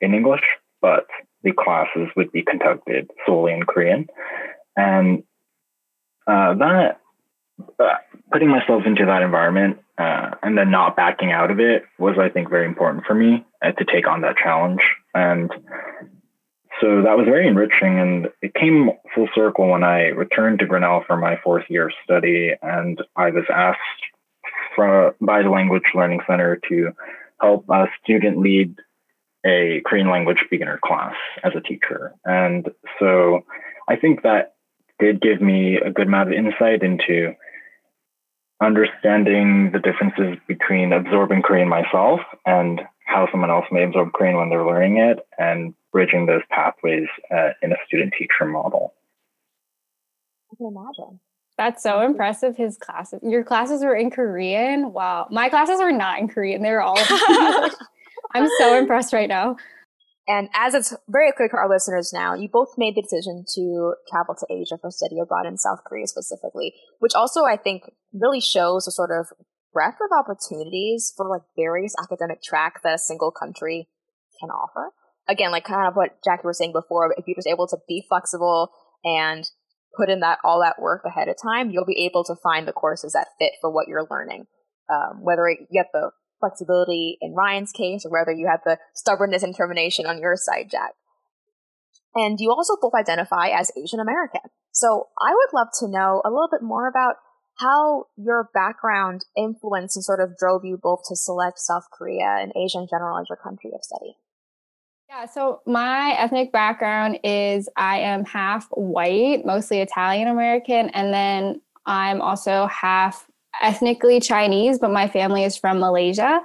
in 0.00 0.14
English, 0.14 0.44
but 0.80 1.06
the 1.42 1.52
classes 1.52 2.08
would 2.16 2.30
be 2.32 2.42
conducted 2.42 3.10
solely 3.26 3.52
in 3.52 3.62
Korean, 3.62 4.06
and 4.76 5.22
uh, 6.26 6.54
that 6.54 7.00
uh, 7.80 7.94
putting 8.32 8.48
myself 8.48 8.82
into 8.86 9.06
that 9.06 9.22
environment 9.22 9.78
uh, 9.96 10.30
and 10.42 10.56
then 10.56 10.70
not 10.70 10.96
backing 10.96 11.32
out 11.32 11.50
of 11.50 11.58
it 11.58 11.82
was, 11.98 12.16
I 12.20 12.28
think, 12.28 12.50
very 12.50 12.66
important 12.66 13.04
for 13.04 13.14
me 13.14 13.44
uh, 13.64 13.72
to 13.72 13.84
take 13.84 14.06
on 14.06 14.20
that 14.20 14.36
challenge. 14.36 14.80
And 15.14 15.50
so 16.80 17.02
that 17.02 17.16
was 17.16 17.24
very 17.24 17.48
enriching. 17.48 17.98
And 17.98 18.28
it 18.42 18.54
came 18.54 18.90
full 19.14 19.28
circle 19.34 19.70
when 19.70 19.82
I 19.82 20.08
returned 20.08 20.60
to 20.60 20.66
Grinnell 20.66 21.02
for 21.06 21.16
my 21.16 21.38
fourth 21.42 21.64
year 21.68 21.86
of 21.88 21.94
study. 22.04 22.52
And 22.62 23.02
I 23.16 23.30
was 23.30 23.44
asked 23.52 23.80
from, 24.74 25.12
by 25.20 25.42
the 25.42 25.50
Language 25.50 25.82
Learning 25.94 26.20
Center 26.26 26.60
to 26.68 26.92
help 27.40 27.64
a 27.68 27.86
student 28.02 28.38
lead 28.38 28.76
a 29.46 29.80
Korean 29.86 30.10
language 30.10 30.44
beginner 30.50 30.80
class 30.84 31.14
as 31.44 31.52
a 31.56 31.60
teacher. 31.60 32.14
And 32.24 32.68
so 32.98 33.44
I 33.88 33.96
think 33.96 34.22
that 34.22 34.56
did 34.98 35.20
give 35.20 35.40
me 35.40 35.76
a 35.76 35.90
good 35.90 36.08
amount 36.08 36.32
of 36.32 36.34
insight 36.34 36.82
into 36.82 37.34
understanding 38.60 39.70
the 39.72 39.78
differences 39.78 40.36
between 40.48 40.92
absorbing 40.92 41.42
Korean 41.42 41.68
myself 41.68 42.20
and 42.44 42.80
how 43.06 43.28
someone 43.30 43.50
else 43.50 43.66
may 43.70 43.84
absorb 43.84 44.12
Korean 44.12 44.36
when 44.36 44.50
they're 44.50 44.66
learning 44.66 44.98
it 44.98 45.20
and 45.38 45.74
bridging 45.92 46.26
those 46.26 46.42
pathways 46.50 47.06
uh, 47.30 47.50
in 47.62 47.72
a 47.72 47.76
student 47.86 48.12
teacher 48.18 48.44
model. 48.44 48.92
I 50.52 50.56
can 50.56 50.66
imagine. 50.66 51.20
That's 51.58 51.82
so 51.82 51.94
mm-hmm. 51.94 52.12
impressive. 52.12 52.56
His 52.56 52.78
classes, 52.78 53.20
your 53.22 53.44
classes 53.44 53.82
were 53.82 53.96
in 53.96 54.10
Korean. 54.10 54.92
Wow. 54.92 55.26
My 55.30 55.48
classes 55.48 55.80
were 55.80 55.92
not 55.92 56.20
in 56.20 56.28
Korean. 56.28 56.62
They 56.62 56.70
were 56.70 56.80
all 56.80 56.96
I'm 58.34 58.48
so 58.58 58.78
impressed 58.78 59.12
right 59.12 59.28
now. 59.28 59.56
And 60.28 60.50
as 60.54 60.74
it's 60.74 60.94
very 61.08 61.32
clear 61.32 61.48
to 61.48 61.56
our 61.56 61.68
listeners 61.68 62.12
now, 62.12 62.34
you 62.34 62.48
both 62.52 62.74
made 62.76 62.94
the 62.94 63.02
decision 63.02 63.44
to 63.54 63.94
travel 64.10 64.36
to 64.38 64.46
Asia 64.54 64.76
for 64.78 64.90
study 64.90 65.18
abroad 65.18 65.46
in 65.46 65.56
South 65.56 65.80
Korea 65.84 66.06
specifically, 66.06 66.74
which 66.98 67.14
also 67.14 67.44
I 67.44 67.56
think 67.56 67.84
really 68.12 68.40
shows 68.40 68.86
a 68.86 68.90
sort 68.90 69.10
of 69.10 69.32
breadth 69.72 69.98
of 70.02 70.10
opportunities 70.16 71.12
for 71.16 71.28
like 71.28 71.42
various 71.56 71.94
academic 72.00 72.42
tracks 72.42 72.82
that 72.84 72.94
a 72.94 72.98
single 72.98 73.32
country 73.32 73.88
can 74.38 74.50
offer. 74.50 74.92
Again, 75.28 75.50
like 75.50 75.64
kind 75.64 75.88
of 75.88 75.94
what 75.94 76.22
Jackie 76.22 76.46
was 76.46 76.58
saying 76.58 76.72
before, 76.72 77.12
if 77.16 77.26
you're 77.26 77.36
just 77.36 77.48
able 77.48 77.66
to 77.66 77.78
be 77.88 78.04
flexible 78.06 78.70
and 79.04 79.48
put 79.98 80.08
in 80.08 80.20
that 80.20 80.38
all 80.44 80.60
that 80.60 80.80
work 80.80 81.02
ahead 81.04 81.28
of 81.28 81.36
time, 81.42 81.70
you'll 81.70 81.84
be 81.84 82.06
able 82.06 82.24
to 82.24 82.36
find 82.36 82.66
the 82.66 82.72
courses 82.72 83.12
that 83.12 83.28
fit 83.38 83.52
for 83.60 83.70
what 83.70 83.88
you're 83.88 84.06
learning. 84.10 84.46
Um, 84.88 85.22
whether 85.22 85.48
you 85.50 85.66
get 85.70 85.88
the 85.92 86.10
flexibility 86.40 87.18
in 87.20 87.34
Ryan's 87.34 87.72
case 87.72 88.06
or 88.06 88.10
whether 88.10 88.32
you 88.32 88.46
have 88.48 88.60
the 88.64 88.78
stubbornness 88.94 89.42
and 89.42 89.52
determination 89.52 90.06
on 90.06 90.20
your 90.20 90.36
side, 90.36 90.70
Jack. 90.70 90.92
And 92.14 92.38
you 92.40 92.50
also 92.50 92.76
both 92.80 92.94
identify 92.94 93.48
as 93.48 93.70
Asian 93.76 94.00
American. 94.00 94.40
So 94.72 95.08
I 95.20 95.32
would 95.32 95.52
love 95.52 95.68
to 95.80 95.88
know 95.88 96.22
a 96.24 96.30
little 96.30 96.48
bit 96.50 96.62
more 96.62 96.88
about 96.88 97.16
how 97.58 98.04
your 98.16 98.48
background 98.54 99.24
influenced 99.36 99.96
and 99.96 100.04
sort 100.04 100.20
of 100.20 100.36
drove 100.38 100.64
you 100.64 100.78
both 100.80 101.00
to 101.08 101.16
select 101.16 101.58
South 101.58 101.84
Korea 101.92 102.38
and 102.40 102.52
Asia 102.56 102.78
in 102.78 102.86
general 102.88 103.18
as 103.18 103.26
your 103.28 103.36
country 103.36 103.72
of 103.74 103.82
study. 103.82 104.14
Yeah, 105.08 105.24
so 105.24 105.62
my 105.66 106.14
ethnic 106.18 106.52
background 106.52 107.18
is 107.24 107.68
I 107.76 107.98
am 108.00 108.26
half 108.26 108.68
white, 108.72 109.46
mostly 109.46 109.80
Italian 109.80 110.28
American, 110.28 110.90
and 110.90 111.14
then 111.14 111.62
I'm 111.86 112.20
also 112.20 112.66
half 112.66 113.26
ethnically 113.62 114.20
Chinese, 114.20 114.78
but 114.78 114.90
my 114.90 115.08
family 115.08 115.44
is 115.44 115.56
from 115.56 115.80
Malaysia. 115.80 116.40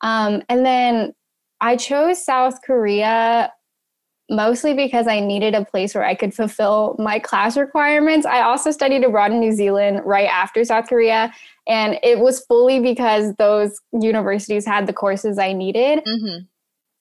Um, 0.00 0.42
and 0.48 0.64
then 0.64 1.14
I 1.60 1.76
chose 1.76 2.24
South 2.24 2.62
Korea 2.62 3.52
mostly 4.30 4.74
because 4.74 5.06
I 5.06 5.20
needed 5.20 5.54
a 5.54 5.64
place 5.64 5.94
where 5.94 6.04
I 6.04 6.14
could 6.14 6.34
fulfill 6.34 6.96
my 6.98 7.18
class 7.18 7.56
requirements. 7.56 8.26
I 8.26 8.42
also 8.42 8.70
studied 8.70 9.04
abroad 9.04 9.32
in 9.32 9.40
New 9.40 9.52
Zealand 9.52 10.02
right 10.04 10.28
after 10.28 10.64
South 10.64 10.88
Korea, 10.88 11.32
and 11.66 11.98
it 12.02 12.18
was 12.18 12.44
fully 12.46 12.80
because 12.80 13.34
those 13.34 13.80
universities 13.92 14.66
had 14.66 14.86
the 14.86 14.92
courses 14.92 15.38
I 15.38 15.52
needed. 15.52 16.00
Mm-hmm. 16.06 16.44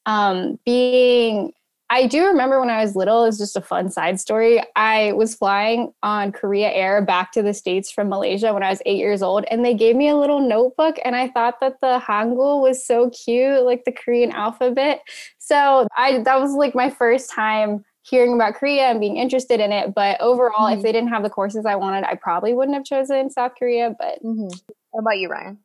Um, 0.07 0.57
being 0.65 1.53
I 1.89 2.05
do 2.05 2.25
remember 2.25 2.59
when 2.59 2.69
I 2.69 2.81
was 2.81 2.97
little, 2.97 3.23
it's 3.23 3.37
just 3.37 3.55
a 3.55 3.61
fun 3.61 3.89
side 3.89 4.19
story. 4.19 4.61
I 4.75 5.13
was 5.13 5.35
flying 5.35 5.93
on 6.03 6.33
Korea 6.33 6.69
Air 6.69 7.01
back 7.01 7.31
to 7.31 7.41
the 7.41 7.53
States 7.53 7.89
from 7.89 8.09
Malaysia 8.09 8.53
when 8.53 8.61
I 8.61 8.69
was 8.69 8.81
eight 8.85 8.97
years 8.97 9.21
old, 9.21 9.45
and 9.49 9.63
they 9.63 9.73
gave 9.73 9.95
me 9.95 10.09
a 10.09 10.17
little 10.17 10.41
notebook, 10.41 10.97
and 11.05 11.15
I 11.15 11.29
thought 11.29 11.61
that 11.61 11.79
the 11.79 12.01
Hangul 12.05 12.61
was 12.61 12.85
so 12.85 13.09
cute, 13.11 13.63
like 13.63 13.85
the 13.85 13.93
Korean 13.93 14.31
alphabet. 14.31 15.01
So 15.37 15.87
I 15.95 16.19
that 16.23 16.41
was 16.41 16.51
like 16.51 16.75
my 16.75 16.89
first 16.89 17.29
time 17.29 17.85
hearing 18.01 18.33
about 18.33 18.55
Korea 18.55 18.85
and 18.87 18.99
being 18.99 19.15
interested 19.15 19.61
in 19.61 19.71
it. 19.71 19.93
But 19.95 20.19
overall, 20.19 20.67
mm-hmm. 20.67 20.77
if 20.77 20.83
they 20.83 20.91
didn't 20.91 21.09
have 21.09 21.23
the 21.23 21.29
courses 21.29 21.65
I 21.65 21.75
wanted, 21.75 22.03
I 22.03 22.15
probably 22.15 22.53
wouldn't 22.53 22.75
have 22.75 22.85
chosen 22.85 23.29
South 23.29 23.53
Korea. 23.57 23.95
But 23.97 24.21
mm-hmm. 24.21 24.47
what 24.91 25.01
about 25.01 25.19
you, 25.19 25.29
Ryan? 25.29 25.57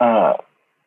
Uh, 0.00 0.34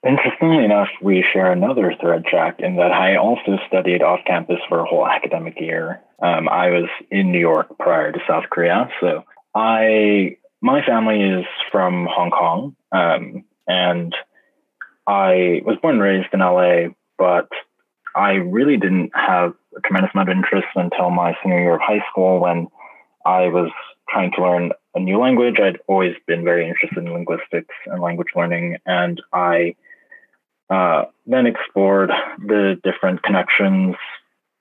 Interestingly 0.08 0.66
enough, 0.66 0.88
we 1.00 1.24
share 1.32 1.52
another 1.52 1.94
thread, 2.02 2.24
Jack, 2.30 2.60
in 2.60 2.78
that 2.78 2.92
I 2.92 3.18
also 3.18 3.60
studied 3.68 4.02
off 4.02 4.22
campus 4.26 4.58
for 4.68 4.80
a 4.80 4.86
whole 4.86 5.08
academic 5.08 5.60
year. 5.60 6.02
Um, 6.20 6.50
I 6.50 6.70
was 6.72 6.90
in 7.12 7.32
New 7.32 7.40
York 7.40 7.78
prior 7.78 8.12
to 8.12 8.20
South 8.28 8.46
Korea, 8.50 8.90
so 9.00 9.24
I 9.54 10.38
my 10.60 10.84
family 10.86 11.22
is 11.22 11.46
from 11.72 12.08
Hong 12.10 12.32
Kong, 12.32 12.76
um, 12.92 13.44
and 13.68 14.16
I 15.06 15.62
was 15.66 15.78
born 15.82 15.96
and 15.96 16.04
raised 16.04 16.34
in 16.34 16.40
LA, 16.40 16.94
but 17.20 17.50
I 18.16 18.34
really 18.34 18.78
didn't 18.78 19.12
have 19.14 19.54
a 19.78 19.82
tremendous 19.82 20.12
amount 20.16 20.30
of 20.30 20.36
interest 20.36 20.68
until 20.76 21.12
my 21.12 21.36
senior 21.44 21.62
year 21.62 21.76
of 21.76 21.82
high 21.82 22.04
school 22.10 22.40
when 22.40 22.68
I 23.26 23.48
was 23.48 23.72
trying 24.10 24.32
to 24.32 24.42
learn 24.42 24.72
a 24.96 25.00
new 25.00 25.20
language. 25.20 25.56
I'd 25.60 25.80
always 25.88 26.16
been 26.28 26.44
very 26.44 26.68
interested 26.68 26.98
in 26.98 27.14
linguistics 27.14 27.76
and 27.86 28.02
language 28.02 28.30
learning, 28.36 28.78
and 28.88 29.22
I 29.32 29.76
uh, 30.72 31.04
then 31.28 31.48
explored 31.48 32.12
the 32.40 32.80
different 32.82 33.22
connections 33.24 33.96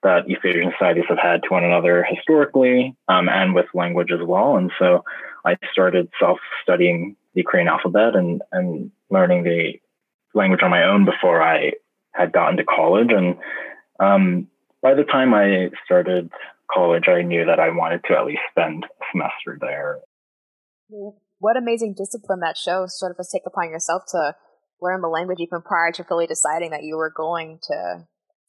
that 0.03 0.27
East 0.27 0.41
Asian 0.43 0.71
societies 0.73 1.05
have 1.07 1.17
had 1.17 1.43
to 1.43 1.49
one 1.49 1.63
another 1.63 2.03
historically 2.03 2.97
um, 3.07 3.29
and 3.29 3.55
with 3.55 3.67
language 3.73 4.11
as 4.11 4.19
well. 4.21 4.57
And 4.57 4.71
so 4.77 5.05
I 5.45 5.55
started 5.71 6.09
self 6.19 6.39
studying 6.63 7.15
the 7.33 7.43
Korean 7.43 7.69
alphabet 7.69 8.15
and, 8.15 8.41
and 8.51 8.91
learning 9.09 9.43
the 9.43 9.79
language 10.33 10.61
on 10.63 10.69
my 10.69 10.83
own 10.83 11.05
before 11.05 11.41
I 11.41 11.73
had 12.11 12.33
gotten 12.33 12.57
to 12.57 12.65
college. 12.65 13.09
And 13.11 13.37
um, 13.99 14.47
by 14.81 14.95
the 14.95 15.03
time 15.03 15.33
I 15.33 15.69
started 15.85 16.29
college, 16.69 17.07
I 17.07 17.21
knew 17.21 17.45
that 17.45 17.59
I 17.59 17.69
wanted 17.69 18.03
to 18.09 18.17
at 18.17 18.25
least 18.25 18.41
spend 18.49 18.83
a 18.83 19.03
semester 19.13 19.57
there. 19.61 19.99
What 21.39 21.55
amazing 21.55 21.95
discipline 21.97 22.41
that 22.41 22.57
shows, 22.57 22.99
sort 22.99 23.11
of 23.11 23.17
a 23.19 23.23
take 23.31 23.43
upon 23.45 23.69
yourself 23.69 24.03
to 24.11 24.35
learn 24.81 25.01
the 25.01 25.07
language 25.07 25.39
even 25.39 25.61
prior 25.61 25.91
to 25.93 26.03
fully 26.03 26.27
deciding 26.27 26.71
that 26.71 26.83
you 26.83 26.97
were 26.97 27.13
going 27.15 27.59
to 27.63 28.07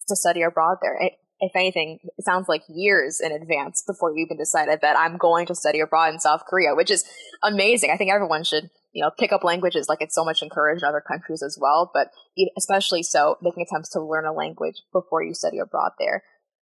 to 0.09 0.17
study 0.17 0.43
abroad 0.43 0.79
there. 0.83 0.97
It, 1.01 1.13
if 1.39 1.53
anything, 1.57 1.99
it 2.17 2.25
sounds 2.25 2.49
like 2.49 2.63
years 2.69 3.21
in 3.21 3.33
advance 3.33 3.83
before 3.85 4.13
you 4.13 4.25
even 4.25 4.37
decided 4.37 4.81
that 4.83 4.97
I'm 4.97 5.17
going 5.17 5.47
to 5.47 5.57
study 5.57 5.81
abroad 5.81 6.15
in 6.15 6.21
South 6.21 6.45
Korea, 6.49 6.75
which 6.75 6.91
is 6.91 7.05
amazing. 7.43 7.91
I 7.91 7.97
think 7.97 8.13
everyone 8.13 8.45
should, 8.45 8.71
you 8.93 9.03
know, 9.03 9.11
pick 9.19 9.33
up 9.33 9.43
languages 9.43 9.89
like 9.89 10.01
it's 10.01 10.15
so 10.15 10.25
much 10.25 10.41
encouraged 10.41 10.83
in 10.85 10.89
other 10.89 11.01
countries 11.07 11.43
as 11.43 11.59
well. 11.61 11.91
But 11.93 12.09
especially 12.57 13.03
so, 13.03 13.39
making 13.43 13.67
attempts 13.69 13.91
to 13.91 14.01
learn 14.01 14.25
a 14.25 14.33
language 14.33 14.83
before 14.93 15.25
you 15.25 15.35
study 15.35 15.59
abroad 15.59 15.93
there 15.99 16.23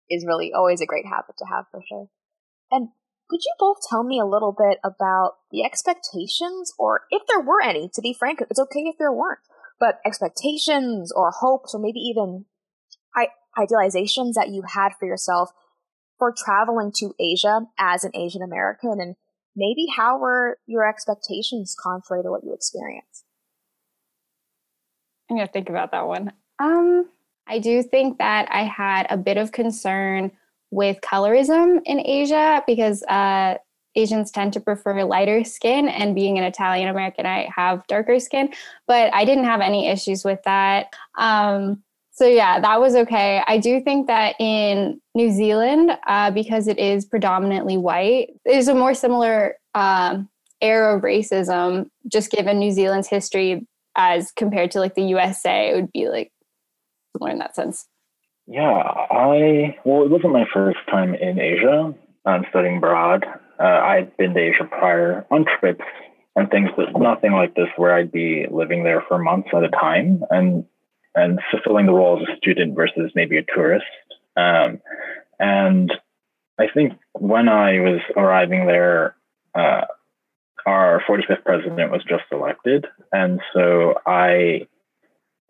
is 0.10 0.26
really 0.28 0.52
always 0.54 0.80
a 0.80 0.86
great 0.86 1.06
habit 1.06 1.38
to 1.40 1.46
have 1.46 1.66
for 1.72 1.82
sure. 1.88 2.08
And 2.70 2.90
could 3.30 3.42
you 3.44 3.54
both 3.60 3.78
tell 3.90 4.04
me 4.04 4.20
a 4.20 4.26
little 4.26 4.56
bit 4.58 4.80
about 4.84 5.38
the 5.52 5.64
expectations, 5.64 6.72
or 6.78 7.02
if 7.10 7.24
there 7.28 7.42
were 7.42 7.62
any, 7.62 7.90
to 7.94 8.02
be 8.02 8.14
frank, 8.14 8.40
it's 8.50 8.60
okay 8.60 8.82
if 8.82 8.98
there 8.98 9.12
weren't, 9.12 9.40
but 9.80 10.00
expectations 10.06 11.12
or 11.12 11.32
hopes 11.32 11.74
or 11.74 11.80
maybe 11.80 12.00
even 12.00 12.46
idealizations 13.58 14.34
that 14.36 14.50
you 14.50 14.64
had 14.74 14.92
for 15.00 15.08
yourself 15.08 15.52
for 16.20 16.34
traveling 16.36 16.92
to 16.96 17.14
Asia 17.20 17.62
as 17.78 18.04
an 18.04 18.12
Asian 18.16 18.42
American 18.42 19.00
and 19.00 19.16
maybe 19.56 19.88
how 19.96 20.18
were 20.18 20.58
your 20.68 20.88
expectations 20.88 21.76
contrary 21.82 22.24
to 22.24 22.30
what 22.30 22.44
you 22.44 22.54
experienced? 22.54 23.26
I'm 25.30 25.38
gonna 25.38 25.48
think 25.48 25.70
about 25.70 25.92
that 25.92 26.08
one. 26.08 26.32
Um, 26.60 27.10
I 27.48 27.60
do 27.60 27.84
think 27.84 28.20
that 28.20 28.48
I 28.52 28.64
had 28.64 29.08
a 29.10 29.18
bit 29.18 29.38
of 29.38 29.52
concern 29.52 30.32
with 30.70 31.02
colorism 31.02 31.82
in 31.86 32.00
Asia 32.06 32.64
because 32.66 33.04
uh, 33.04 33.56
Asians 33.98 34.32
tend 34.32 34.54
to 34.54 34.60
prefer 34.60 35.04
lighter 35.04 35.44
skin, 35.44 35.89
and 35.89 36.16
being 36.16 36.38
an 36.38 36.44
Italian 36.44 36.88
American, 36.88 37.25
I 37.25 37.50
have 37.54 37.86
darker 37.88 38.20
skin, 38.20 38.54
but 38.86 39.13
I 39.13 39.25
didn't 39.25 39.46
have 39.46 39.60
any 39.60 39.89
issues 39.89 40.24
with 40.24 40.39
that. 40.46 40.94
Um, 41.18 41.84
so, 42.12 42.27
yeah, 42.27 42.60
that 42.60 42.80
was 42.80 42.96
okay. 42.96 43.44
I 43.48 43.58
do 43.58 43.82
think 43.82 44.08
that 44.08 44.36
in 44.39 45.01
New 45.13 45.32
Zealand, 45.32 45.92
uh, 46.08 46.32
because 46.32 46.68
it 46.68 46.80
is 46.80 47.06
predominantly 47.06 47.77
white, 47.77 48.30
there's 48.46 48.68
a 48.68 48.74
more 48.74 48.94
similar 48.94 49.56
um, 49.75 50.30
era 50.62 50.96
of 50.96 51.04
racism, 51.04 51.89
just 52.08 52.32
given 52.32 52.60
New 52.60 52.72
Zealand's 52.72 53.08
history 53.08 53.68
as 53.96 54.32
compared 54.32 54.72
to 54.72 54.80
like 54.80 54.96
the 54.96 55.04
USA, 55.04 55.70
it 55.70 55.75
would 55.75 55.92
be 55.92 56.08
like 56.08 56.32
similar 57.16 57.32
in 57.32 57.39
that 57.39 57.56
sense. 57.56 57.88
Yeah, 58.48 58.63
I, 58.63 59.77
well, 59.84 60.04
it 60.04 60.10
wasn't 60.10 60.34
my 60.34 60.46
first 60.54 60.80
time 60.89 61.13
in 61.16 61.39
Asia. 61.39 61.94
I'm 62.25 62.46
studying 62.50 62.77
abroad. 62.77 63.25
Uh, 63.60 63.64
I'd 63.64 64.16
been 64.18 64.34
to 64.34 64.40
Asia 64.40 64.66
prior 64.66 65.26
on 65.32 65.46
trips 65.60 65.86
and 66.36 66.50
things, 66.50 66.70
but 66.78 67.00
nothing 67.00 67.32
like 67.32 67.56
this 67.56 67.70
where 67.78 67.94
I'd 67.94 68.12
be 68.12 68.46
living 68.50 68.84
there 68.84 69.04
for 69.08 69.18
months 69.18 69.50
at 69.54 69.64
a 69.64 69.70
time 69.70 70.24
and 70.30 70.66
and 71.16 71.40
fulfilling 71.50 71.88
the 71.88 71.94
role 71.94 72.22
as 72.22 72.28
a 72.32 72.38
student 72.38 72.76
versus 72.76 73.12
maybe 73.16 73.38
a 73.38 73.44
tourist. 73.44 73.86
Um, 74.36 74.80
And 75.40 75.92
I 76.60 76.68
think 76.74 76.94
when 77.14 77.50
I 77.50 77.80
was 77.80 78.02
arriving 78.16 78.68
there, 78.68 79.16
uh, 79.56 79.86
our 80.66 81.02
45th 81.08 81.44
president 81.46 81.92
was 81.92 82.04
just 82.08 82.24
elected. 82.32 82.86
And 83.12 83.42
so 83.54 83.96
I 84.06 84.68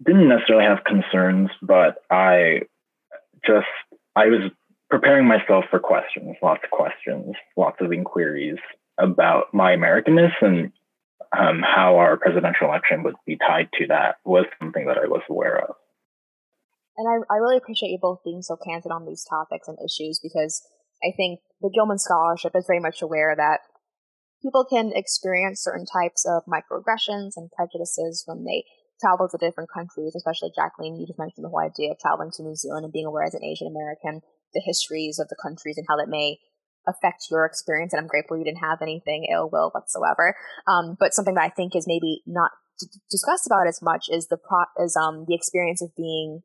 didn't 0.06 0.28
necessarily 0.28 0.66
have 0.66 0.84
concerns, 0.84 1.50
but 1.62 1.98
I 2.10 2.62
just, 3.46 3.68
I 4.16 4.28
was 4.28 4.52
preparing 4.90 5.28
myself 5.28 5.66
for 5.70 5.80
questions, 5.80 6.36
lots 6.42 6.62
of 6.64 6.72
questions, 6.72 7.36
lots 7.56 7.78
of 7.82 7.92
inquiries 7.92 8.58
about 8.98 9.54
my 9.54 9.76
Americanness 9.76 10.34
and 10.42 10.72
um, 11.38 11.62
how 11.62 11.98
our 11.98 12.18
presidential 12.18 12.68
election 12.68 13.04
would 13.04 13.16
be 13.26 13.38
tied 13.38 13.70
to 13.74 13.88
that 13.88 14.16
was 14.26 14.46
something 14.60 14.86
that 14.88 14.98
I 14.98 15.08
was 15.08 15.22
aware 15.30 15.58
of. 15.58 15.76
And 16.98 17.08
I, 17.08 17.34
I 17.34 17.38
really 17.38 17.58
appreciate 17.58 17.90
you 17.90 18.00
both 18.02 18.24
being 18.24 18.42
so 18.42 18.58
candid 18.58 18.92
on 18.92 19.06
these 19.06 19.26
topics 19.30 19.68
and 19.68 19.78
issues 19.84 20.20
because 20.22 20.66
I 21.04 21.14
think 21.16 21.42
the 21.62 21.70
Gilman 21.70 22.00
Scholarship 22.00 22.54
is 22.56 22.66
very 22.66 22.80
much 22.80 23.02
aware 23.02 23.36
that 23.36 23.60
people 24.42 24.66
can 24.66 24.92
experience 24.96 25.62
certain 25.62 25.86
types 25.86 26.26
of 26.26 26.44
microaggressions 26.50 27.34
and 27.36 27.52
prejudices 27.52 28.24
when 28.26 28.46
they 28.46 28.64
travel 29.00 29.30
to 29.30 29.38
different 29.38 29.70
countries, 29.72 30.16
especially 30.16 30.50
Jacqueline, 30.56 30.98
you 30.98 31.06
just 31.06 31.20
mentioned 31.20 31.46
the 31.46 31.50
whole 31.50 31.62
idea 31.62 31.92
of 31.92 32.00
traveling 32.00 32.32
to 32.34 32.44
New 32.44 32.56
Zealand 32.56 32.84
and 32.84 32.94
being 32.94 33.06
aware 33.06 33.26
as 33.26 33.36
an 33.36 33.44
Asian 33.44 33.68
American, 33.68 34.22
the 34.58 34.66
histories 34.66 35.20
of 35.20 35.30
the 35.30 35.38
countries 35.38 35.78
and 35.78 35.86
how 35.88 35.96
that 35.98 36.10
may 36.10 36.40
affect 36.88 37.28
your 37.30 37.46
experience. 37.46 37.94
And 37.94 38.02
I'm 38.02 38.08
grateful 38.08 38.38
you 38.38 38.44
didn't 38.44 38.66
have 38.66 38.82
anything 38.82 39.28
ill 39.32 39.50
will 39.52 39.70
whatsoever. 39.70 40.36
Um, 40.66 40.98
but 41.00 41.14
something 41.14 41.36
that 41.36 41.44
I 41.44 41.50
think 41.50 41.76
is 41.76 41.86
maybe 41.86 42.24
not 42.26 42.50
discussed 43.12 43.46
about 43.46 43.68
as 43.68 43.82
much 43.82 44.06
is 44.10 44.28
the 44.28 44.38
pro- 44.38 44.84
is 44.84 44.96
um 44.96 45.26
the 45.28 45.36
experience 45.36 45.82
of 45.82 45.96
being 45.96 46.42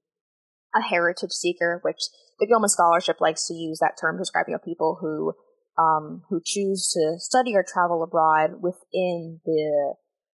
a 0.75 0.83
heritage 0.83 1.33
seeker, 1.33 1.81
which 1.83 2.09
the 2.41 2.47
Gilman 2.47 2.69
Scholarship 2.69 3.21
likes 3.21 3.47
to 3.47 3.55
use 3.55 3.79
that 3.81 3.97
term 4.01 4.19
describing 4.19 4.57
people 4.65 4.99
who 5.01 5.35
um, 5.79 6.23
who 6.29 6.41
choose 6.45 6.91
to 6.93 7.15
study 7.19 7.55
or 7.55 7.65
travel 7.67 8.03
abroad 8.03 8.61
within 8.61 9.41
the 9.45 9.95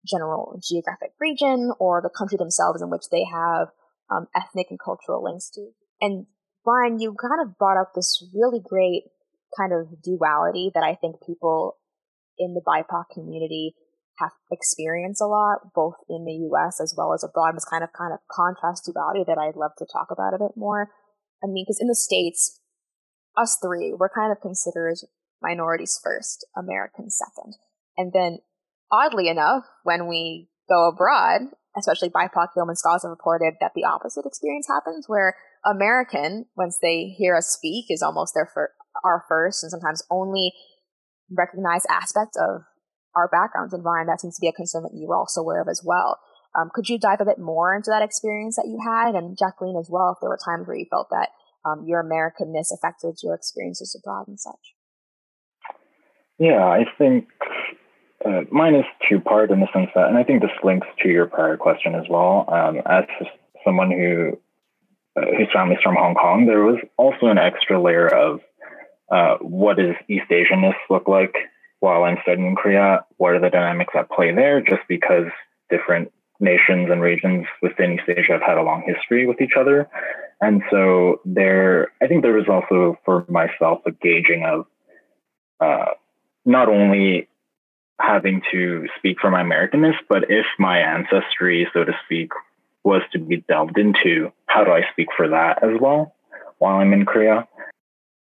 general 0.06 0.60
geographic 0.62 1.12
region 1.20 1.72
or 1.80 2.02
the 2.02 2.10
country 2.10 2.38
themselves 2.38 2.82
in 2.82 2.90
which 2.90 3.06
they 3.12 3.24
have 3.24 3.70
um, 4.12 4.28
ethnic 4.36 4.68
and 4.70 4.80
cultural 4.80 5.24
links 5.24 5.50
to. 5.52 5.70
And 6.02 6.26
Ryan, 6.66 7.00
you 7.00 7.16
kind 7.20 7.42
of 7.42 7.58
brought 7.58 7.80
up 7.80 7.92
this 7.94 8.26
really 8.34 8.62
great 8.64 9.04
kind 9.58 9.74
of 9.74 10.02
duality 10.02 10.72
that 10.74 10.84
I 10.84 10.96
think 10.96 11.18
people 11.26 11.78
in 12.38 12.54
the 12.54 12.62
BIPOC 12.66 13.06
community 13.14 13.76
have 14.20 14.32
experienced 14.52 15.22
a 15.22 15.26
lot, 15.26 15.74
both 15.74 15.96
in 16.10 16.26
the 16.26 16.50
US 16.52 16.80
as 16.82 16.94
well 16.98 17.14
as 17.14 17.24
abroad, 17.24 17.56
this 17.56 17.66
kind 17.66 17.84
of 17.84 17.92
kind 17.94 18.14
of 18.14 18.20
contrast 18.32 18.86
duality 18.86 19.24
that 19.28 19.38
I'd 19.38 19.56
love 19.56 19.72
to 19.80 19.86
talk 19.92 20.08
about 20.12 20.34
a 20.34 20.40
bit 20.40 20.56
more. 20.56 20.90
I 21.44 21.48
mean, 21.48 21.66
because 21.66 21.80
in 21.82 21.88
the 21.88 21.96
States, 21.96 22.60
us 23.36 23.58
three, 23.62 23.94
we're 23.98 24.10
kind 24.10 24.32
of 24.32 24.42
considered 24.42 24.98
minorities 25.42 26.00
first, 26.02 26.46
Americans 26.56 27.18
second. 27.18 27.56
And 27.98 28.14
then, 28.14 28.40
oddly 28.92 29.28
enough, 29.28 29.66
when 29.84 30.08
we 30.08 30.50
go 30.70 30.88
abroad, 30.88 31.42
especially 31.78 32.10
BIPOC 32.10 32.54
Gilman 32.56 32.76
scholars 32.76 33.04
have 33.04 33.10
reported 33.10 33.56
that 33.60 33.72
the 33.76 33.84
opposite 33.84 34.26
experience 34.26 34.68
happens, 34.68 35.06
where 35.08 35.36
American, 35.66 36.46
once 36.56 36.78
they 36.82 37.16
hear 37.18 37.36
us 37.36 37.48
speak, 37.48 37.86
is 37.90 38.02
almost 38.02 38.34
their 38.34 38.50
fir- 38.54 38.74
our 39.04 39.24
first 39.28 39.64
and 39.64 39.72
sometimes 39.72 40.04
only 40.10 40.54
recognized 41.32 41.88
aspect 41.90 42.38
of 42.38 42.62
our 43.16 43.28
backgrounds. 43.28 43.74
And 43.74 43.84
Ryan, 43.84 44.08
that 44.08 44.22
seems 44.22 44.36
to 44.38 44.42
be 44.42 44.48
a 44.48 44.54
concern 44.54 44.84
that 44.84 44.94
you 44.94 45.08
were 45.08 45.16
also 45.16 45.42
aware 45.42 45.62
of 45.62 45.68
as 45.68 45.82
well. 45.84 46.20
Um, 46.56 46.70
could 46.74 46.88
you 46.88 47.00
dive 47.00 47.22
a 47.22 47.26
bit 47.26 47.40
more 47.40 47.76
into 47.76 47.90
that 47.90 48.04
experience 48.04 48.56
that 48.58 48.68
you 48.68 48.80
had, 48.86 49.16
and 49.16 49.38
Jacqueline 49.38 49.78
as 49.80 49.90
well, 49.90 50.14
if 50.14 50.22
there 50.22 50.30
were 50.30 50.38
times 50.38 50.68
where 50.68 50.78
you 50.78 50.86
felt 50.90 51.10
that 51.10 51.30
um, 51.66 51.86
your 51.88 52.04
Americanness 52.04 52.68
affected 52.72 53.18
your 53.24 53.34
experiences 53.34 53.98
abroad 54.00 54.28
and 54.28 54.40
such? 54.40 54.76
Yeah, 56.38 56.64
I 56.64 56.86
think 56.98 57.28
uh, 58.26 58.42
mine 58.52 58.76
is 58.76 58.86
two 59.10 59.20
part 59.20 59.52
in 59.52 59.60
the 59.60 59.68
sense 59.74 59.90
that, 59.96 60.08
and 60.08 60.18
I 60.18 60.24
think 60.24 60.42
this 60.42 60.52
links 60.64 60.88
to 61.02 61.10
your 61.10 61.26
prior 61.26 61.58
question 61.58 61.96
as 61.96 62.06
well. 62.10 62.46
Um, 62.48 62.82
as 62.86 63.06
someone 63.64 63.92
who 63.92 64.40
uh, 65.16 65.26
whose 65.38 65.50
family's 65.54 65.80
from 65.84 65.96
Hong 65.96 66.16
Kong, 66.16 66.46
there 66.46 66.64
was 66.64 66.80
also 66.98 67.28
an 67.28 67.38
extra 67.38 67.82
layer 67.82 68.08
of 68.08 68.40
uh, 69.12 69.38
what 69.42 69.78
does 69.78 69.96
East 70.08 70.26
Asianness 70.32 70.76
look 70.90 71.08
like 71.08 71.36
while 71.80 72.04
I'm 72.04 72.18
studying 72.24 72.48
in 72.48 72.56
Korea? 72.56 73.06
What 73.18 73.34
are 73.34 73.40
the 73.40 73.50
dynamics 73.50 73.94
at 73.96 74.10
play 74.10 74.34
there? 74.34 74.62
Just 74.62 74.82
because 74.88 75.28
different 75.70 76.12
nations 76.40 76.90
and 76.92 77.02
regions 77.02 77.46
within 77.62 77.94
East 77.94 78.04
Asia 78.08 78.34
have 78.34 78.42
had 78.42 78.58
a 78.58 78.64
long 78.64 78.84
history 78.86 79.28
with 79.28 79.40
each 79.40 79.54
other. 79.58 79.88
And 80.42 80.62
so 80.72 81.22
there, 81.26 81.92
I 82.02 82.08
think 82.08 82.24
there 82.24 82.34
was 82.34 82.50
also 82.50 82.98
for 83.06 83.26
myself 83.30 83.82
a 83.86 83.92
gauging 83.92 84.46
of 84.46 84.66
uh, 85.60 85.94
not 86.46 86.68
only 86.68 87.30
having 88.04 88.42
to 88.52 88.88
speak 88.98 89.18
for 89.22 89.32
my 89.32 89.42
Americanness, 89.42 89.96
but 90.10 90.30
if 90.30 90.46
my 90.60 90.80
ancestry, 90.80 91.68
so 91.74 91.84
to 91.86 91.94
speak, 92.06 92.32
was 92.84 93.02
to 93.14 93.20
be 93.20 93.38
delved 93.48 93.78
into, 93.78 94.32
how 94.46 94.64
do 94.66 94.72
I 94.72 94.82
speak 94.92 95.08
for 95.16 95.30
that 95.30 95.64
as 95.64 95.80
well 95.80 96.14
while 96.58 96.78
I'm 96.78 96.92
in 96.92 97.06
Korea? 97.06 97.48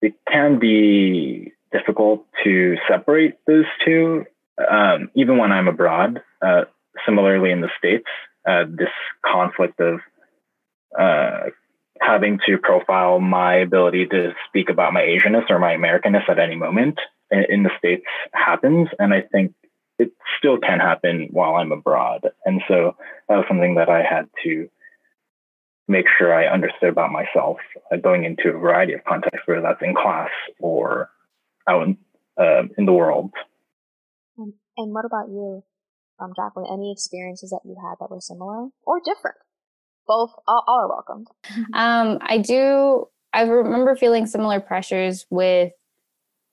It 0.02 0.16
can 0.32 0.58
be 0.58 1.54
difficult 1.72 2.26
to 2.44 2.78
separate 2.90 3.36
those 3.46 3.66
two, 3.86 4.26
um, 4.68 5.12
even 5.16 5.38
when 5.38 5.52
I'm 5.52 5.68
abroad. 5.68 6.24
Uh, 6.42 6.64
similarly, 7.06 7.52
in 7.52 7.62
the 7.62 7.70
States, 7.78 8.08
uh, 8.48 8.64
this 8.68 8.90
conflict 9.24 9.80
of 9.80 10.00
uh, 10.98 11.50
having 12.02 12.40
to 12.48 12.58
profile 12.58 13.20
my 13.20 13.56
ability 13.58 14.08
to 14.08 14.34
speak 14.48 14.70
about 14.70 14.94
my 14.94 15.02
Asianness 15.02 15.50
or 15.50 15.60
my 15.60 15.74
Americanness 15.74 16.28
at 16.30 16.40
any 16.40 16.56
moment 16.56 17.00
in, 17.30 17.44
in 17.50 17.64
the 17.64 17.72
States 17.78 18.06
happens. 18.34 18.88
And 18.98 19.14
I 19.14 19.22
think 19.22 19.54
it 20.00 20.12
still 20.38 20.58
can 20.58 20.80
happen 20.80 21.30
while 21.32 21.56
I'm 21.56 21.72
abroad. 21.72 22.22
And 22.46 22.62
so 22.68 22.96
that 23.28 23.36
was 23.36 23.46
something 23.48 23.76
that 23.76 23.90
I 23.90 24.04
had 24.04 24.30
to 24.44 24.70
make 25.88 26.06
sure 26.18 26.34
I 26.34 26.48
understood 26.48 26.90
about 26.90 27.12
myself 27.12 27.58
uh, 27.92 27.98
going 27.98 28.24
into 28.24 28.50
a 28.50 28.60
variety 28.60 28.94
of 28.94 29.04
contexts, 29.06 29.48
whether 29.48 29.62
that's 29.62 29.82
in 29.82 29.96
class 29.96 30.30
or 30.60 31.10
out 31.68 31.84
in, 31.84 31.98
uh, 32.40 32.64
in 32.78 32.86
the 32.86 32.94
world. 32.94 33.32
And, 34.38 34.54
and 34.78 34.94
what 34.94 35.06
about 35.06 35.30
you, 35.30 35.64
um, 36.20 36.34
Jacqueline? 36.36 36.68
Any 36.72 36.92
experiences 36.92 37.50
that 37.52 37.62
you 37.64 37.76
had 37.82 37.96
that 38.00 38.12
were 38.12 38.22
similar 38.22 38.68
or 38.86 39.00
different? 39.04 39.38
Both, 40.08 40.32
all, 40.48 40.64
all 40.68 40.80
are 40.82 40.90
welcome. 40.90 41.26
Um, 41.74 42.20
I 42.22 42.38
do. 42.38 43.08
I 43.34 43.42
remember 43.44 43.96
feeling 43.96 44.26
similar 44.26 44.60
pressures 44.60 45.26
with 45.30 45.72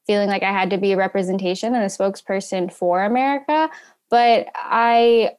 feeling 0.06 0.28
like 0.28 0.42
I 0.42 0.52
had 0.52 0.70
to 0.70 0.78
be 0.78 0.92
a 0.92 0.96
representation 0.96 1.74
and 1.74 1.82
a 1.82 1.88
spokesperson 1.88 2.72
for 2.72 3.04
America. 3.04 3.70
But 4.10 4.48
I 4.54 5.32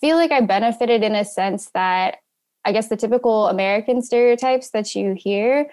feel 0.00 0.16
like 0.16 0.32
I 0.32 0.40
benefited 0.40 1.02
in 1.02 1.14
a 1.14 1.24
sense 1.24 1.70
that 1.74 2.16
I 2.64 2.72
guess 2.72 2.88
the 2.88 2.96
typical 2.96 3.48
American 3.48 4.02
stereotypes 4.02 4.70
that 4.70 4.94
you 4.94 5.14
hear, 5.14 5.70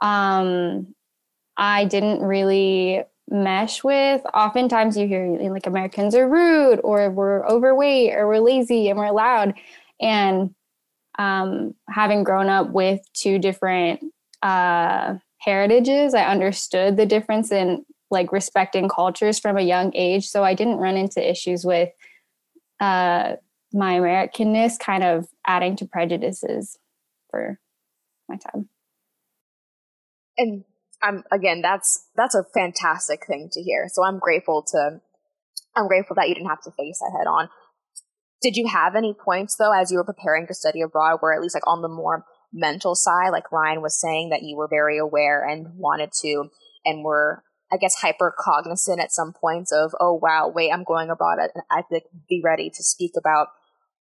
um, 0.00 0.94
I 1.56 1.84
didn't 1.84 2.20
really 2.20 3.02
mesh 3.28 3.82
with. 3.84 4.22
Oftentimes 4.34 4.96
you 4.96 5.06
hear 5.06 5.38
like 5.50 5.66
Americans 5.66 6.14
are 6.14 6.28
rude 6.28 6.80
or 6.82 7.10
we're 7.10 7.46
overweight 7.46 8.14
or 8.14 8.28
we're 8.28 8.40
lazy 8.40 8.88
and 8.88 8.98
we're 8.98 9.12
loud. 9.12 9.54
And 10.00 10.54
um, 11.18 11.74
having 11.88 12.24
grown 12.24 12.48
up 12.48 12.70
with 12.70 13.00
two 13.12 13.38
different 13.38 14.00
uh, 14.42 15.14
heritages, 15.44 16.14
I 16.14 16.24
understood 16.24 16.96
the 16.96 17.06
difference 17.06 17.52
in 17.52 17.84
like 18.10 18.32
respecting 18.32 18.88
cultures 18.88 19.38
from 19.38 19.56
a 19.56 19.62
young 19.62 19.94
age. 19.94 20.28
So 20.28 20.44
I 20.44 20.54
didn't 20.54 20.76
run 20.76 20.96
into 20.96 21.28
issues 21.28 21.64
with 21.64 21.90
uh, 22.80 23.34
my 23.72 23.94
Americanness 23.94 24.78
kind 24.78 25.02
of 25.02 25.26
adding 25.46 25.76
to 25.76 25.86
prejudices 25.86 26.78
for 27.30 27.58
my 28.28 28.36
time. 28.36 28.68
And 30.36 30.64
I'm 31.02 31.24
again, 31.30 31.60
that's 31.62 32.06
that's 32.16 32.34
a 32.34 32.44
fantastic 32.54 33.26
thing 33.26 33.50
to 33.52 33.62
hear. 33.62 33.88
So 33.88 34.04
I'm 34.04 34.18
grateful 34.18 34.62
to 34.68 35.00
I'm 35.76 35.88
grateful 35.88 36.16
that 36.16 36.28
you 36.28 36.34
didn't 36.34 36.48
have 36.48 36.62
to 36.62 36.70
face 36.70 37.00
that 37.00 37.16
head 37.16 37.26
on. 37.26 37.48
Did 38.40 38.56
you 38.56 38.68
have 38.68 38.94
any 38.94 39.14
points 39.14 39.56
though 39.56 39.72
as 39.72 39.90
you 39.90 39.98
were 39.98 40.04
preparing 40.04 40.46
to 40.46 40.54
study 40.54 40.80
abroad 40.80 41.18
where 41.20 41.32
at 41.32 41.40
least 41.40 41.54
like 41.54 41.66
on 41.66 41.82
the 41.82 41.88
more 41.88 42.24
mental 42.54 42.94
side, 42.94 43.30
like 43.30 43.52
Ryan 43.52 43.82
was 43.82 44.00
saying, 44.00 44.30
that 44.30 44.42
you 44.42 44.56
were 44.56 44.68
very 44.68 44.96
aware 44.96 45.44
and 45.46 45.76
wanted 45.76 46.12
to 46.22 46.50
and 46.86 47.04
were 47.04 47.42
I 47.72 47.76
guess 47.76 47.96
hyper 47.96 48.32
cognizant 48.38 49.00
at 49.00 49.10
some 49.10 49.32
points 49.32 49.72
of, 49.72 49.94
oh 49.98 50.14
wow, 50.14 50.52
wait, 50.54 50.70
I'm 50.70 50.84
going 50.84 51.10
abroad. 51.10 51.38
I 51.70 51.76
have 51.76 51.88
to 51.88 52.02
be 52.28 52.40
ready 52.44 52.70
to 52.70 52.82
speak 52.84 53.12
about 53.18 53.48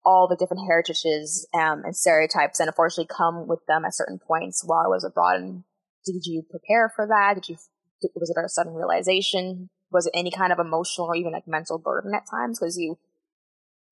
all 0.05 0.27
the 0.29 0.37
different 0.37 0.63
heritages 0.65 1.45
um, 1.53 1.83
and 1.83 1.93
stereotypes, 1.93 2.61
and 2.61 2.69
unfortunately 2.69 3.13
come 3.13 3.45
with 3.45 3.65
them 3.67 3.83
at 3.83 3.93
certain 3.93 4.19
points 4.19 4.63
while 4.65 4.85
I 4.85 4.87
was 4.87 5.03
abroad. 5.03 5.41
And 5.41 5.63
did 6.05 6.25
you 6.25 6.43
prepare 6.49 6.89
for 6.95 7.05
that? 7.07 7.33
Did 7.35 7.49
you? 7.49 7.57
Was 8.15 8.29
it 8.29 8.37
a 8.39 8.47
sudden 8.47 8.73
realization? 8.73 9.69
Was 9.91 10.05
it 10.05 10.13
any 10.15 10.31
kind 10.31 10.53
of 10.53 10.59
emotional 10.59 11.07
or 11.07 11.15
even 11.15 11.33
like 11.33 11.47
mental 11.47 11.77
burden 11.77 12.13
at 12.13 12.29
times 12.29 12.59
because 12.59 12.77
you 12.77 12.97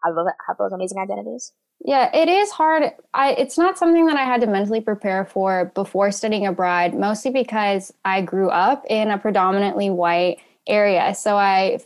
have 0.05 0.15
those, 0.15 0.27
have 0.47 0.57
those 0.57 0.71
amazing 0.71 0.99
identities? 0.99 1.51
Yeah, 1.83 2.09
it 2.15 2.27
is 2.29 2.49
hard. 2.51 2.83
I 3.13 3.31
it's 3.33 3.57
not 3.57 3.77
something 3.77 4.07
that 4.07 4.17
I 4.17 4.23
had 4.23 4.41
to 4.41 4.47
mentally 4.47 4.81
prepare 4.81 5.25
for 5.25 5.71
before 5.75 6.11
studying 6.11 6.47
abroad, 6.47 6.93
mostly 6.93 7.31
because 7.31 7.93
I 8.03 8.21
grew 8.21 8.49
up 8.49 8.83
in 8.89 9.11
a 9.11 9.17
predominantly 9.17 9.89
white 9.89 10.39
area. 10.67 11.13
So 11.13 11.37
I 11.37 11.79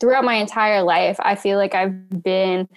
throughout 0.00 0.24
my 0.24 0.34
entire 0.34 0.82
life, 0.82 1.16
I 1.20 1.36
feel 1.36 1.58
like 1.58 1.74
I've 1.74 2.22
been 2.22 2.68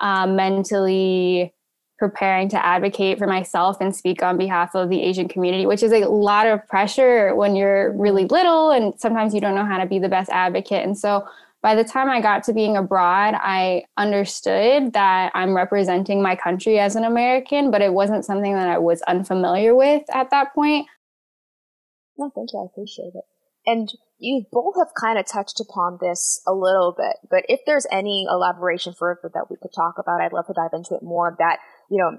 um, 0.00 0.36
mentally 0.36 1.54
preparing 1.98 2.48
to 2.50 2.66
advocate 2.66 3.18
for 3.18 3.26
myself 3.26 3.78
and 3.80 3.94
speak 3.94 4.22
on 4.22 4.36
behalf 4.36 4.74
of 4.74 4.90
the 4.90 5.00
Asian 5.00 5.28
community, 5.28 5.64
which 5.64 5.82
is 5.82 5.92
a 5.92 6.00
lot 6.00 6.46
of 6.46 6.66
pressure 6.66 7.34
when 7.34 7.54
you're 7.56 7.92
really 7.92 8.26
little 8.26 8.70
and 8.70 8.98
sometimes 8.98 9.32
you 9.32 9.40
don't 9.40 9.54
know 9.54 9.64
how 9.64 9.78
to 9.78 9.86
be 9.86 9.98
the 9.98 10.08
best 10.08 10.28
advocate. 10.30 10.84
And 10.84 10.98
so 10.98 11.26
by 11.64 11.74
the 11.74 11.82
time 11.82 12.10
I 12.10 12.20
got 12.20 12.44
to 12.44 12.52
being 12.52 12.76
abroad, 12.76 13.32
I 13.38 13.84
understood 13.96 14.92
that 14.92 15.32
I'm 15.34 15.56
representing 15.56 16.20
my 16.20 16.36
country 16.36 16.78
as 16.78 16.94
an 16.94 17.04
American, 17.04 17.70
but 17.70 17.80
it 17.80 17.94
wasn't 17.94 18.26
something 18.26 18.52
that 18.52 18.68
I 18.68 18.76
was 18.76 19.00
unfamiliar 19.08 19.74
with 19.74 20.02
at 20.14 20.28
that 20.28 20.54
point. 20.54 20.86
No, 22.18 22.30
thank 22.34 22.50
you. 22.52 22.60
I 22.60 22.66
appreciate 22.70 23.14
it. 23.14 23.24
And 23.64 23.88
you 24.18 24.44
both 24.52 24.74
have 24.76 24.92
kind 25.00 25.18
of 25.18 25.24
touched 25.24 25.58
upon 25.58 25.96
this 26.02 26.38
a 26.46 26.52
little 26.52 26.94
bit, 26.94 27.16
but 27.30 27.44
if 27.48 27.60
there's 27.64 27.86
any 27.90 28.26
elaboration 28.30 28.92
further 28.92 29.30
that 29.32 29.46
we 29.48 29.56
could 29.56 29.72
talk 29.74 29.94
about, 29.98 30.20
I'd 30.20 30.34
love 30.34 30.46
to 30.48 30.52
dive 30.52 30.74
into 30.74 30.94
it 30.94 31.02
more. 31.02 31.34
That, 31.38 31.60
you 31.90 31.96
know, 31.96 32.18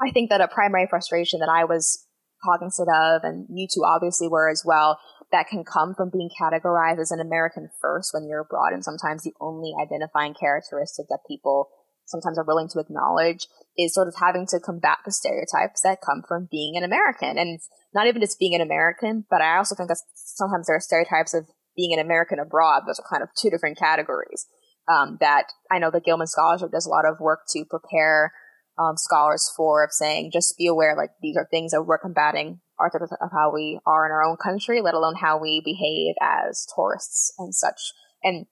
I 0.00 0.12
think 0.12 0.30
that 0.30 0.40
a 0.40 0.46
primary 0.46 0.86
frustration 0.88 1.40
that 1.40 1.50
I 1.52 1.64
was 1.64 2.06
cognizant 2.44 2.88
of, 2.94 3.24
and 3.24 3.44
you 3.50 3.66
two 3.66 3.82
obviously 3.84 4.28
were 4.28 4.48
as 4.48 4.62
well, 4.64 5.00
that 5.32 5.48
can 5.48 5.64
come 5.64 5.94
from 5.94 6.10
being 6.10 6.30
categorized 6.30 7.00
as 7.00 7.10
an 7.10 7.20
American 7.20 7.70
first 7.80 8.12
when 8.12 8.28
you're 8.28 8.42
abroad, 8.42 8.72
and 8.72 8.84
sometimes 8.84 9.22
the 9.22 9.34
only 9.40 9.72
identifying 9.80 10.34
characteristic 10.34 11.06
that 11.08 11.26
people 11.26 11.68
sometimes 12.04 12.38
are 12.38 12.44
willing 12.44 12.68
to 12.68 12.78
acknowledge 12.78 13.46
is 13.76 13.94
sort 13.94 14.08
of 14.08 14.14
having 14.20 14.46
to 14.46 14.60
combat 14.60 14.98
the 15.04 15.12
stereotypes 15.12 15.80
that 15.82 16.04
come 16.04 16.22
from 16.26 16.48
being 16.50 16.76
an 16.76 16.84
American. 16.84 17.38
And 17.38 17.58
not 17.94 18.06
even 18.06 18.20
just 18.20 18.38
being 18.38 18.54
an 18.54 18.60
American, 18.60 19.24
but 19.30 19.40
I 19.40 19.56
also 19.56 19.74
think 19.74 19.88
that 19.88 20.00
sometimes 20.14 20.66
there 20.66 20.76
are 20.76 20.80
stereotypes 20.80 21.34
of 21.34 21.46
being 21.76 21.92
an 21.92 21.98
American 21.98 22.38
abroad. 22.38 22.82
Those 22.86 23.00
are 23.00 23.08
kind 23.08 23.22
of 23.22 23.30
two 23.36 23.50
different 23.50 23.78
categories. 23.78 24.46
Um, 24.92 25.16
that 25.20 25.46
I 25.70 25.78
know 25.78 25.90
the 25.90 26.00
Gilman 26.00 26.26
Scholarship 26.26 26.72
does 26.72 26.86
a 26.86 26.90
lot 26.90 27.06
of 27.06 27.20
work 27.20 27.40
to 27.50 27.64
prepare 27.70 28.32
um, 28.78 28.96
scholars 28.96 29.50
for, 29.56 29.84
of 29.84 29.92
saying 29.92 30.30
just 30.32 30.56
be 30.56 30.66
aware, 30.66 30.96
like 30.96 31.10
these 31.20 31.36
are 31.36 31.46
things 31.50 31.72
that 31.72 31.82
we're 31.82 31.98
combating 31.98 32.60
archetypes 32.78 33.12
of 33.20 33.30
how 33.32 33.52
we 33.52 33.78
are 33.86 34.06
in 34.06 34.12
our 34.12 34.24
own 34.24 34.36
country, 34.36 34.80
let 34.80 34.94
alone 34.94 35.14
how 35.20 35.38
we 35.38 35.62
behave 35.64 36.14
as 36.20 36.66
tourists 36.74 37.32
and 37.38 37.54
such. 37.54 37.92
And 38.22 38.46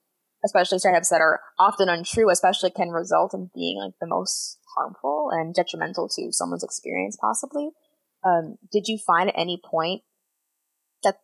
especially 0.45 0.79
stereotypes 0.79 1.09
that 1.09 1.21
are 1.21 1.41
often 1.59 1.89
untrue, 1.89 2.29
especially 2.29 2.71
can 2.71 2.89
result 2.89 3.33
in 3.33 3.49
being 3.53 3.77
like 3.77 3.93
the 3.99 4.07
most 4.07 4.57
harmful 4.75 5.29
and 5.31 5.53
detrimental 5.53 6.07
to 6.09 6.31
someone's 6.31 6.63
experience, 6.63 7.17
possibly. 7.19 7.69
Um, 8.23 8.57
did 8.71 8.87
you 8.87 8.97
find 8.97 9.29
at 9.29 9.37
any 9.37 9.59
point 9.63 10.01
that 11.03 11.17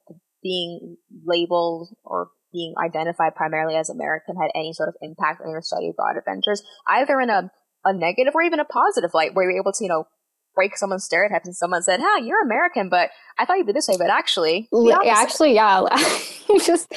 being 0.43 0.97
labeled 1.25 1.89
or 2.03 2.29
being 2.51 2.73
identified 2.77 3.35
primarily 3.35 3.75
as 3.75 3.89
American 3.89 4.35
had 4.35 4.51
any 4.55 4.73
sort 4.73 4.89
of 4.89 4.95
impact 5.01 5.41
on 5.41 5.51
your 5.51 5.61
study 5.61 5.89
abroad 5.89 6.17
adventures, 6.17 6.63
either 6.87 7.19
in 7.19 7.29
a, 7.29 7.51
a 7.85 7.93
negative 7.93 8.33
or 8.35 8.41
even 8.41 8.59
a 8.59 8.65
positive 8.65 9.11
light, 9.13 9.33
where 9.33 9.49
you're 9.49 9.59
able 9.59 9.71
to, 9.73 9.83
you 9.83 9.89
know, 9.89 10.07
break 10.55 10.75
someone's 10.75 11.05
stereotypes 11.05 11.45
and 11.45 11.55
someone 11.55 11.83
said, 11.83 11.99
"Huh, 12.01 12.23
you're 12.23 12.41
American, 12.43 12.89
but 12.89 13.11
I 13.37 13.45
thought 13.45 13.57
you'd 13.57 13.67
be 13.67 13.73
this 13.73 13.87
way." 13.87 13.95
But 13.97 14.09
actually, 14.09 14.67
yeah. 14.71 14.99
actually, 15.05 15.53
yeah. 15.53 15.85
just 16.65 16.93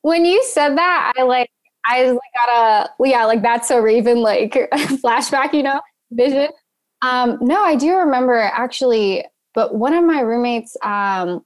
when 0.00 0.24
you 0.24 0.42
said 0.44 0.76
that, 0.76 1.12
I 1.16 1.22
like 1.22 1.50
I 1.84 2.10
like 2.10 2.20
got 2.46 2.48
a 2.48 3.04
yeah, 3.04 3.24
like 3.24 3.42
that's 3.42 3.70
a 3.70 3.80
Raven 3.80 4.20
like 4.20 4.52
flashback, 4.72 5.52
you 5.52 5.62
know, 5.62 5.80
vision. 6.10 6.48
Um, 7.02 7.38
no, 7.40 7.62
I 7.62 7.74
do 7.76 7.96
remember 7.96 8.34
actually, 8.38 9.24
but 9.54 9.74
one 9.74 9.92
of 9.92 10.04
my 10.04 10.20
roommates 10.20 10.76
um, 10.82 11.44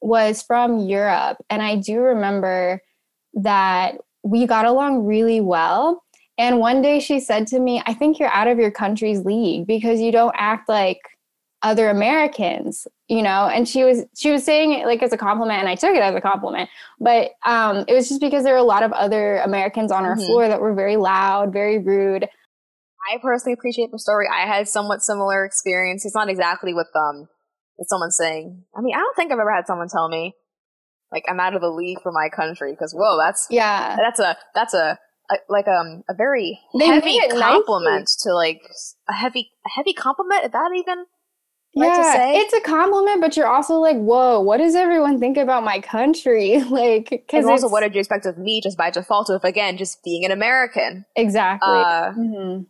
was 0.00 0.42
from 0.42 0.80
Europe, 0.80 1.38
and 1.50 1.62
I 1.62 1.76
do 1.76 2.00
remember 2.00 2.80
that 3.34 3.96
we 4.22 4.46
got 4.46 4.66
along 4.66 5.06
really 5.06 5.40
well. 5.40 6.02
And 6.38 6.60
one 6.60 6.80
day 6.80 7.00
she 7.00 7.18
said 7.18 7.48
to 7.48 7.58
me, 7.58 7.82
I 7.84 7.94
think 7.94 8.18
you're 8.18 8.32
out 8.32 8.46
of 8.46 8.58
your 8.58 8.70
country's 8.70 9.24
league 9.24 9.66
because 9.66 10.00
you 10.00 10.12
don't 10.12 10.34
act 10.38 10.68
like 10.68 11.00
other 11.62 11.90
Americans, 11.90 12.86
you 13.08 13.20
know, 13.20 13.48
and 13.48 13.68
she 13.68 13.82
was 13.82 14.04
she 14.16 14.30
was 14.30 14.44
saying 14.44 14.72
it 14.72 14.86
like 14.86 15.02
as 15.02 15.12
a 15.12 15.16
compliment 15.16 15.58
and 15.58 15.68
I 15.68 15.74
took 15.74 15.90
it 15.90 16.02
as 16.02 16.14
a 16.14 16.20
compliment. 16.20 16.70
But 17.00 17.32
um 17.44 17.84
it 17.88 17.94
was 17.94 18.08
just 18.08 18.20
because 18.20 18.44
there 18.44 18.54
were 18.54 18.60
a 18.60 18.62
lot 18.62 18.84
of 18.84 18.92
other 18.92 19.38
Americans 19.38 19.90
on 19.90 20.04
our 20.04 20.14
mm-hmm. 20.14 20.26
floor 20.26 20.48
that 20.48 20.60
were 20.60 20.74
very 20.74 20.96
loud, 20.96 21.52
very 21.52 21.78
rude. 21.78 22.28
I 23.12 23.18
personally 23.20 23.54
appreciate 23.54 23.90
the 23.90 23.98
story. 23.98 24.26
I 24.32 24.46
had 24.46 24.68
somewhat 24.68 25.02
similar 25.02 25.44
experience. 25.44 26.04
It's 26.04 26.14
not 26.14 26.28
exactly 26.28 26.72
with 26.72 26.88
um 26.94 27.26
with 27.76 27.88
someone 27.88 28.12
saying 28.12 28.62
I 28.76 28.80
mean, 28.80 28.94
I 28.94 28.98
don't 28.98 29.16
think 29.16 29.32
I've 29.32 29.40
ever 29.40 29.52
had 29.52 29.66
someone 29.66 29.88
tell 29.88 30.08
me 30.08 30.34
like 31.10 31.24
I'm 31.28 31.40
out 31.40 31.54
of 31.54 31.60
the 31.60 31.70
league 31.70 32.00
for 32.02 32.12
my 32.12 32.28
country 32.28 32.70
because 32.70 32.92
whoa, 32.92 33.18
that's 33.18 33.48
yeah. 33.50 33.96
That's 33.96 34.20
a 34.20 34.36
that's 34.54 34.74
a 34.74 34.98
a, 35.30 35.36
like 35.48 35.68
um 35.68 36.02
a 36.08 36.14
very 36.14 36.58
they 36.78 36.86
heavy 36.86 37.18
compliment 37.28 38.00
nicely. 38.00 38.30
to 38.30 38.34
like 38.34 38.60
a 39.08 39.12
heavy 39.12 39.50
a 39.66 39.70
heavy 39.70 39.92
compliment. 39.92 40.44
Is 40.44 40.52
that 40.52 40.70
even 40.76 41.04
yeah, 41.74 42.32
it's 42.32 42.52
a 42.54 42.60
compliment, 42.60 43.20
but 43.20 43.36
you're 43.36 43.46
also 43.46 43.74
like, 43.74 43.96
whoa, 43.96 44.40
what 44.40 44.56
does 44.56 44.74
everyone 44.74 45.20
think 45.20 45.36
about 45.36 45.64
my 45.64 45.80
country? 45.80 46.62
like, 46.70 47.10
because 47.10 47.44
also, 47.44 47.68
what 47.68 47.82
did 47.82 47.94
you 47.94 48.00
expect 48.00 48.26
of 48.26 48.38
me 48.38 48.60
just 48.62 48.78
by 48.78 48.90
default 48.90 49.30
of 49.30 49.44
again 49.44 49.76
just 49.76 50.02
being 50.02 50.24
an 50.24 50.30
American? 50.30 51.04
Exactly. 51.16 51.68
Uh, 51.68 52.12
mm-hmm. 52.12 52.62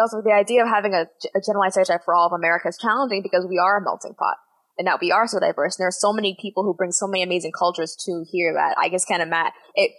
Also, 0.00 0.22
the 0.24 0.32
idea 0.32 0.62
of 0.62 0.68
having 0.68 0.94
a, 0.94 1.06
a 1.34 1.40
generalized 1.44 1.74
stereotype 1.74 2.04
for 2.04 2.14
all 2.14 2.26
of 2.26 2.32
America 2.32 2.68
is 2.68 2.78
challenging 2.78 3.22
because 3.22 3.46
we 3.48 3.58
are 3.58 3.78
a 3.78 3.84
melting 3.84 4.14
pot, 4.14 4.36
and 4.78 4.86
now 4.86 4.96
we 5.00 5.12
are 5.12 5.26
so 5.26 5.38
diverse. 5.38 5.76
And 5.76 5.82
there 5.82 5.88
are 5.88 5.92
so 5.92 6.12
many 6.12 6.36
people 6.40 6.64
who 6.64 6.74
bring 6.74 6.92
so 6.92 7.06
many 7.06 7.22
amazing 7.22 7.52
cultures 7.56 7.96
to 8.06 8.24
here 8.30 8.54
that 8.54 8.76
I 8.78 8.88
just 8.88 9.06
can't 9.06 9.22
imagine 9.22 9.52
it. 9.74 9.92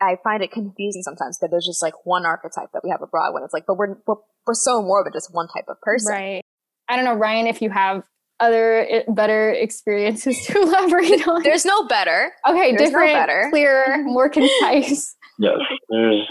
It 0.00 0.04
I 0.04 0.16
find 0.22 0.42
it 0.42 0.50
confusing 0.50 1.02
sometimes 1.02 1.38
that 1.38 1.50
there's 1.50 1.66
just 1.66 1.82
like 1.82 1.94
one 2.04 2.26
archetype 2.26 2.72
that 2.72 2.82
we 2.84 2.90
have 2.90 3.02
abroad 3.02 3.34
when 3.34 3.42
it's 3.42 3.52
like, 3.52 3.64
but 3.66 3.76
we're 3.76 3.96
we're, 4.06 4.16
we're 4.46 4.54
so 4.54 4.82
more 4.82 5.04
than 5.04 5.12
just 5.12 5.32
one 5.32 5.48
type 5.48 5.66
of 5.68 5.80
person. 5.80 6.12
Right. 6.12 6.42
I 6.88 6.96
don't 6.96 7.04
know, 7.04 7.14
Ryan, 7.14 7.46
if 7.46 7.60
you 7.60 7.70
have 7.70 8.02
other 8.40 8.86
eh, 8.88 9.02
better 9.08 9.50
experiences 9.50 10.44
to 10.46 10.58
elaborate 10.62 11.26
on. 11.26 11.42
There's 11.42 11.64
no 11.64 11.86
better. 11.86 12.32
Okay, 12.48 12.70
there's 12.72 12.90
different, 12.90 13.12
no 13.12 13.18
better. 13.18 13.48
clearer, 13.50 13.98
more 14.04 14.28
concise. 14.28 15.16
yes, 15.38 15.58
there's 15.88 16.28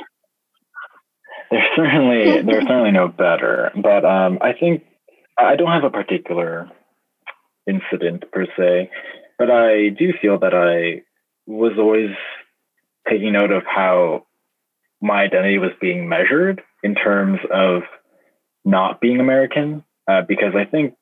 there's 1.51 1.63
certainly 1.75 2.41
there's 2.43 2.63
certainly 2.67 2.91
no 2.91 3.07
better, 3.07 3.71
but 3.75 4.05
um, 4.05 4.39
I 4.41 4.53
think 4.59 4.83
I 5.37 5.55
don't 5.55 5.71
have 5.71 5.83
a 5.83 5.89
particular 5.89 6.69
incident 7.67 8.23
per 8.31 8.45
se, 8.57 8.89
but 9.37 9.49
I 9.49 9.89
do 9.89 10.13
feel 10.21 10.39
that 10.39 10.53
I 10.53 11.03
was 11.45 11.73
always 11.77 12.09
taking 13.09 13.33
note 13.33 13.51
of 13.51 13.63
how 13.65 14.25
my 15.01 15.23
identity 15.23 15.57
was 15.57 15.71
being 15.79 16.09
measured 16.09 16.61
in 16.83 16.95
terms 16.95 17.39
of 17.51 17.83
not 18.65 18.99
being 18.99 19.19
American 19.19 19.83
uh, 20.07 20.21
because 20.27 20.53
I 20.55 20.65
think, 20.65 20.95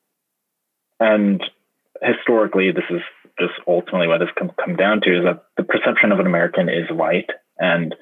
and 1.00 1.42
historically, 2.02 2.72
this 2.72 2.84
is 2.90 3.00
just 3.38 3.54
ultimately 3.66 4.08
what 4.08 4.18
this 4.18 4.28
comes 4.38 4.52
come 4.62 4.76
down 4.76 5.00
to 5.02 5.18
is 5.18 5.24
that 5.24 5.44
the 5.56 5.62
perception 5.62 6.12
of 6.12 6.20
an 6.20 6.26
American 6.26 6.68
is 6.68 6.90
white, 6.90 7.30
and 7.58 7.94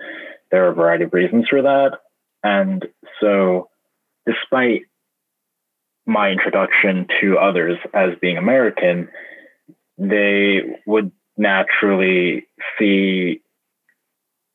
there 0.50 0.66
are 0.66 0.70
a 0.70 0.74
variety 0.74 1.04
of 1.04 1.12
reasons 1.12 1.46
for 1.48 1.62
that. 1.62 1.98
And 2.42 2.84
so, 3.20 3.68
despite 4.26 4.82
my 6.06 6.30
introduction 6.30 7.06
to 7.20 7.38
others 7.38 7.78
as 7.92 8.10
being 8.20 8.36
American, 8.36 9.08
they 9.98 10.60
would 10.86 11.10
naturally 11.36 12.46
see, 12.78 13.40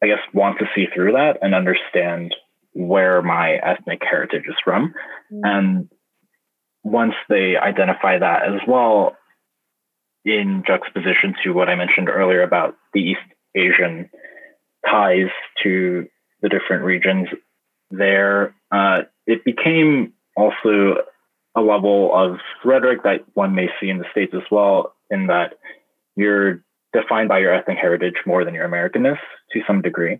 I 0.02 0.08
guess, 0.08 0.20
want 0.34 0.60
to 0.60 0.66
see 0.74 0.88
through 0.94 1.14
that 1.14 1.40
and 1.42 1.54
understand 1.54 2.36
where 2.74 3.22
my 3.22 3.56
ethnic 3.56 4.02
heritage 4.10 4.46
is 4.48 4.56
from. 4.64 4.94
Mm-hmm. 5.32 5.42
And 5.44 5.90
once 6.84 7.16
they 7.28 7.58
identify 7.58 8.18
that 8.20 8.44
as 8.44 8.62
well, 8.68 9.18
in 10.26 10.64
juxtaposition 10.66 11.36
to 11.44 11.52
what 11.52 11.70
I 11.70 11.76
mentioned 11.76 12.10
earlier 12.10 12.44
about 12.44 12.76
the 12.94 13.02
East 13.02 13.20
Asian 13.56 14.10
ties 14.86 15.30
to 15.64 16.08
the 16.42 16.50
different 16.50 16.84
regions 16.84 17.28
there, 17.90 18.56
uh, 18.72 19.02
it 19.26 19.44
became 19.44 20.14
also 20.36 20.98
a 21.56 21.62
level 21.62 22.12
of 22.14 22.38
rhetoric 22.64 23.04
that 23.04 23.26
one 23.34 23.56
may 23.56 23.68
see 23.80 23.90
in 23.90 23.98
the 23.98 24.06
States 24.12 24.34
as 24.36 24.44
well, 24.52 24.94
in 25.10 25.28
that 25.28 25.56
you're 26.16 26.64
defined 26.94 27.30
by 27.30 27.40
your 27.40 27.54
ethnic 27.54 27.78
heritage 27.78 28.16
more 28.26 28.44
than 28.46 28.54
your 28.54 28.68
Americanness 28.68 29.20
to 29.52 29.62
some 29.68 29.82
degree. 29.82 30.20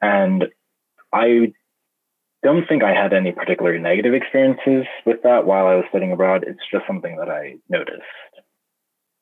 And 0.00 0.44
I 1.12 1.52
don't 2.42 2.66
think 2.68 2.82
I 2.82 2.92
had 2.92 3.12
any 3.12 3.32
particular 3.32 3.78
negative 3.78 4.12
experiences 4.12 4.86
with 5.06 5.22
that 5.22 5.46
while 5.46 5.66
I 5.66 5.76
was 5.76 5.84
studying 5.88 6.12
abroad. 6.12 6.44
It's 6.46 6.60
just 6.70 6.86
something 6.86 7.16
that 7.16 7.30
I 7.30 7.56
noticed. 7.68 8.02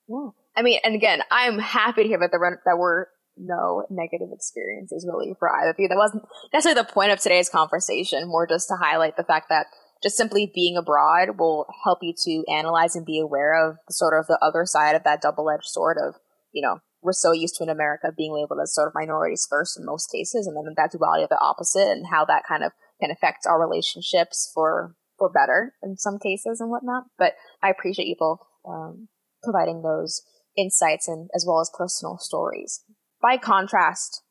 Yeah. 0.09 0.31
I 0.57 0.63
mean, 0.63 0.81
and 0.85 0.95
again, 0.95 1.23
I'm 1.31 1.59
happy 1.59 2.03
to 2.03 2.09
hear 2.09 2.19
that 2.19 2.31
the 2.31 2.57
that 2.67 2.79
we're 2.79 3.07
no 3.37 3.87
negative 3.89 4.29
experiences 4.33 5.07
really 5.09 5.35
for 5.39 5.51
either 5.51 5.71
of 5.71 5.77
you. 5.79 5.89
That 5.89 5.97
wasn't 5.97 6.25
necessarily 6.53 6.83
the 6.83 6.93
point 6.93 7.13
of 7.13 7.21
today's 7.21 7.49
conversation, 7.49 8.29
more 8.29 8.47
just 8.47 8.69
to 8.69 8.77
highlight 8.77 9.17
the 9.17 9.25
fact 9.25 9.49
that 9.49 9.67
just 10.03 10.17
simply 10.17 10.51
being 10.53 10.77
abroad 10.77 11.39
will 11.39 11.67
help 11.85 12.01
you 12.03 12.13
to 12.25 12.45
analyze 12.53 12.97
and 12.97 13.07
be 13.07 13.21
aware 13.21 13.55
of 13.55 13.77
sort 13.89 14.19
of 14.19 14.27
the 14.27 14.39
other 14.43 14.67
side 14.67 14.97
of 14.97 15.05
that 15.05 15.23
double-edged 15.23 15.65
sword 15.65 15.97
of, 15.97 16.17
you 16.53 16.63
know, 16.63 16.79
we're 17.03 17.13
so 17.13 17.33
used 17.33 17.57
to 17.57 17.65
in 17.65 17.69
America 17.69 18.13
being 18.17 18.33
labeled 18.33 18.61
as 18.63 18.75
sort 18.75 18.89
of 18.89 18.95
minorities 18.95 19.47
first 19.49 19.79
in 19.79 19.85
most 19.85 20.07
cases, 20.11 20.47
and 20.47 20.57
then 20.57 20.73
that 20.77 20.93
duality 20.93 21.25
of 21.25 21.31
the 21.31 21.41
opposite 21.41 21.91
and 21.91 22.07
how 22.11 22.25
that 22.25 22.45
kind 22.49 22.63
of 22.63 22.73
can 23.01 23.11
affect 23.11 23.47
our 23.47 23.61
relationships 23.61 24.51
for 24.55 24.95
for 25.19 25.31
better 25.31 25.75
in 25.83 25.97
some 25.97 26.19
cases 26.19 26.61
and 26.61 26.71
whatnot. 26.71 27.05
But 27.19 27.35
I 27.63 27.71
appreciate 27.71 28.07
you 28.07 28.17
both 28.19 28.41
um, 28.69 29.09
providing 29.43 29.83
those 29.83 30.23
insights 30.57 31.09
and 31.09 31.29
as 31.35 31.45
well 31.47 31.61
as 31.61 31.71
personal 31.77 32.19
stories. 32.19 32.85
By 33.21 33.37
contrast, 33.37 34.23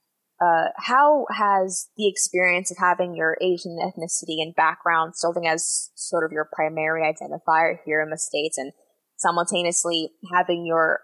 uh, 0.42 0.70
how 0.78 1.26
has 1.32 1.90
the 1.98 2.10
experience 2.10 2.72
of 2.72 2.78
having 2.80 3.16
your 3.16 3.38
Asian 3.42 3.78
ethnicity 3.80 4.42
and 4.42 4.56
background 4.56 5.14
serving 5.16 5.48
as 5.48 5.92
sort 5.96 6.26
of 6.26 6.32
your 6.32 6.50
primary 6.52 7.04
identifier 7.04 7.76
here 7.86 8.02
in 8.02 8.10
the 8.10 8.18
States 8.18 8.58
and 8.58 8.72
simultaneously 9.18 10.10
having 10.34 10.66
your 10.66 11.02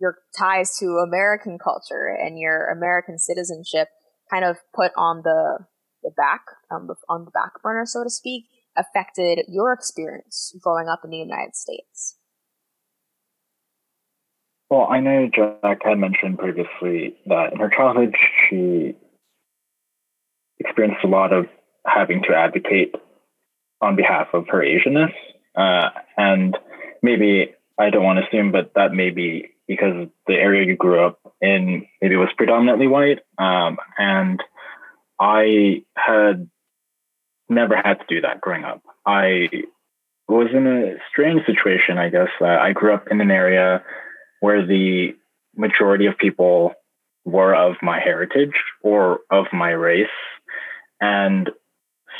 your 0.00 0.18
ties 0.36 0.76
to 0.78 1.02
American 1.06 1.58
culture 1.58 2.06
and 2.06 2.38
your 2.38 2.68
American 2.68 3.18
citizenship 3.18 3.88
kind 4.30 4.44
of 4.44 4.56
put 4.74 4.92
on 4.96 5.22
the 5.22 5.66
the 6.02 6.10
back 6.16 6.40
um, 6.70 6.88
on 7.08 7.26
the 7.26 7.30
back 7.30 7.62
burner, 7.62 7.84
so 7.84 8.02
to 8.02 8.10
speak, 8.10 8.46
affected 8.76 9.44
your 9.48 9.72
experience 9.72 10.56
growing 10.62 10.88
up 10.88 11.00
in 11.04 11.10
the 11.10 11.18
United 11.18 11.54
States? 11.54 12.16
Well, 14.70 14.86
I 14.88 15.00
know 15.00 15.28
Jack 15.34 15.80
had 15.84 15.98
mentioned 15.98 16.38
previously 16.38 17.16
that 17.26 17.52
in 17.52 17.58
her 17.58 17.70
childhood 17.70 18.14
she 18.48 18.94
experienced 20.58 21.04
a 21.04 21.08
lot 21.08 21.32
of 21.32 21.46
having 21.84 22.22
to 22.28 22.36
advocate 22.36 22.94
on 23.80 23.96
behalf 23.96 24.28
of 24.32 24.46
her 24.48 24.62
Asianness. 24.62 25.12
Uh, 25.56 25.88
and 26.16 26.56
maybe 27.02 27.54
I 27.78 27.90
don't 27.90 28.04
want 28.04 28.20
to 28.20 28.26
assume, 28.26 28.52
but 28.52 28.72
that 28.74 28.92
may 28.92 29.10
be 29.10 29.50
because 29.70 30.08
the 30.26 30.34
area 30.34 30.66
you 30.66 30.74
grew 30.74 31.06
up 31.06 31.20
in 31.40 31.86
maybe 32.02 32.16
was 32.16 32.28
predominantly 32.36 32.88
white. 32.88 33.20
Um, 33.38 33.78
and 33.96 34.42
I 35.20 35.84
had 35.96 36.50
never 37.48 37.76
had 37.76 38.00
to 38.00 38.04
do 38.08 38.20
that 38.22 38.40
growing 38.40 38.64
up. 38.64 38.82
I 39.06 39.48
was 40.26 40.48
in 40.52 40.66
a 40.66 40.96
strange 41.08 41.46
situation, 41.46 41.98
I 41.98 42.08
guess. 42.08 42.30
Uh, 42.40 42.46
I 42.46 42.72
grew 42.72 42.92
up 42.92 43.06
in 43.12 43.20
an 43.20 43.30
area 43.30 43.84
where 44.40 44.66
the 44.66 45.14
majority 45.54 46.06
of 46.06 46.18
people 46.18 46.72
were 47.24 47.54
of 47.54 47.76
my 47.80 48.00
heritage 48.00 48.54
or 48.82 49.20
of 49.30 49.46
my 49.52 49.70
race. 49.70 50.08
And 51.00 51.48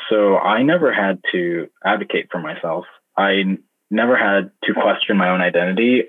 so 0.09 0.39
I 0.39 0.63
never 0.63 0.93
had 0.93 1.19
to 1.33 1.67
advocate 1.85 2.29
for 2.31 2.39
myself. 2.39 2.85
I 3.19 3.59
never 3.91 4.17
had 4.17 4.53
to 4.65 4.73
question 4.73 5.17
my 5.17 5.31
own 5.31 5.41
identity. 5.41 6.05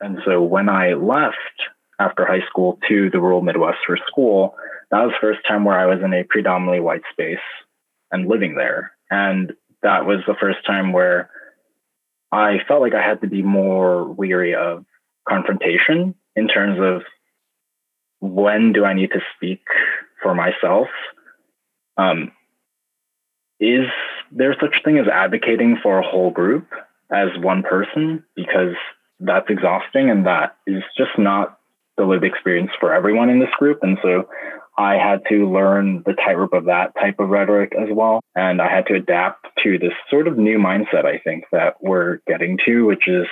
And 0.00 0.18
so 0.24 0.42
when 0.42 0.68
I 0.68 0.94
left 0.94 1.36
after 1.98 2.26
high 2.26 2.46
school 2.48 2.78
to 2.88 3.10
the 3.10 3.20
rural 3.20 3.42
Midwest 3.42 3.78
for 3.86 3.98
school, 4.06 4.54
that 4.90 5.02
was 5.02 5.12
the 5.12 5.26
first 5.26 5.40
time 5.46 5.64
where 5.64 5.78
I 5.78 5.86
was 5.86 6.02
in 6.04 6.12
a 6.12 6.24
predominantly 6.24 6.80
white 6.80 7.02
space 7.10 7.38
and 8.10 8.28
living 8.28 8.54
there. 8.54 8.92
And 9.10 9.52
that 9.82 10.06
was 10.06 10.20
the 10.26 10.36
first 10.38 10.64
time 10.66 10.92
where 10.92 11.30
I 12.30 12.58
felt 12.68 12.82
like 12.82 12.94
I 12.94 13.06
had 13.06 13.20
to 13.22 13.28
be 13.28 13.42
more 13.42 14.04
weary 14.04 14.54
of 14.54 14.84
confrontation 15.28 16.14
in 16.34 16.48
terms 16.48 16.78
of 16.80 17.02
when 18.20 18.72
do 18.72 18.84
I 18.84 18.94
need 18.94 19.10
to 19.12 19.20
speak 19.36 19.62
for 20.22 20.34
myself? 20.34 20.88
Um, 21.96 22.32
is 23.58 23.86
there 24.30 24.54
such 24.60 24.82
thing 24.84 24.98
as 24.98 25.08
advocating 25.08 25.78
for 25.82 25.98
a 25.98 26.06
whole 26.06 26.30
group 26.30 26.68
as 27.10 27.28
one 27.38 27.62
person? 27.62 28.24
Because 28.34 28.74
that's 29.20 29.48
exhausting 29.48 30.10
and 30.10 30.26
that 30.26 30.56
is 30.66 30.82
just 30.96 31.18
not 31.18 31.58
the 31.96 32.04
lived 32.04 32.24
experience 32.24 32.70
for 32.78 32.92
everyone 32.92 33.30
in 33.30 33.40
this 33.40 33.54
group. 33.58 33.78
And 33.82 33.98
so 34.02 34.28
I 34.78 34.94
had 34.94 35.22
to 35.30 35.50
learn 35.50 36.02
the 36.04 36.12
tightrope 36.12 36.52
of 36.52 36.66
that 36.66 36.94
type 36.94 37.18
of 37.18 37.30
rhetoric 37.30 37.72
as 37.74 37.88
well. 37.90 38.20
And 38.34 38.60
I 38.60 38.68
had 38.68 38.86
to 38.86 38.94
adapt 38.94 39.46
to 39.64 39.78
this 39.78 39.94
sort 40.10 40.28
of 40.28 40.36
new 40.36 40.58
mindset, 40.58 41.06
I 41.06 41.18
think, 41.18 41.44
that 41.52 41.76
we're 41.80 42.18
getting 42.26 42.58
to, 42.66 42.84
which 42.84 43.08
is 43.08 43.26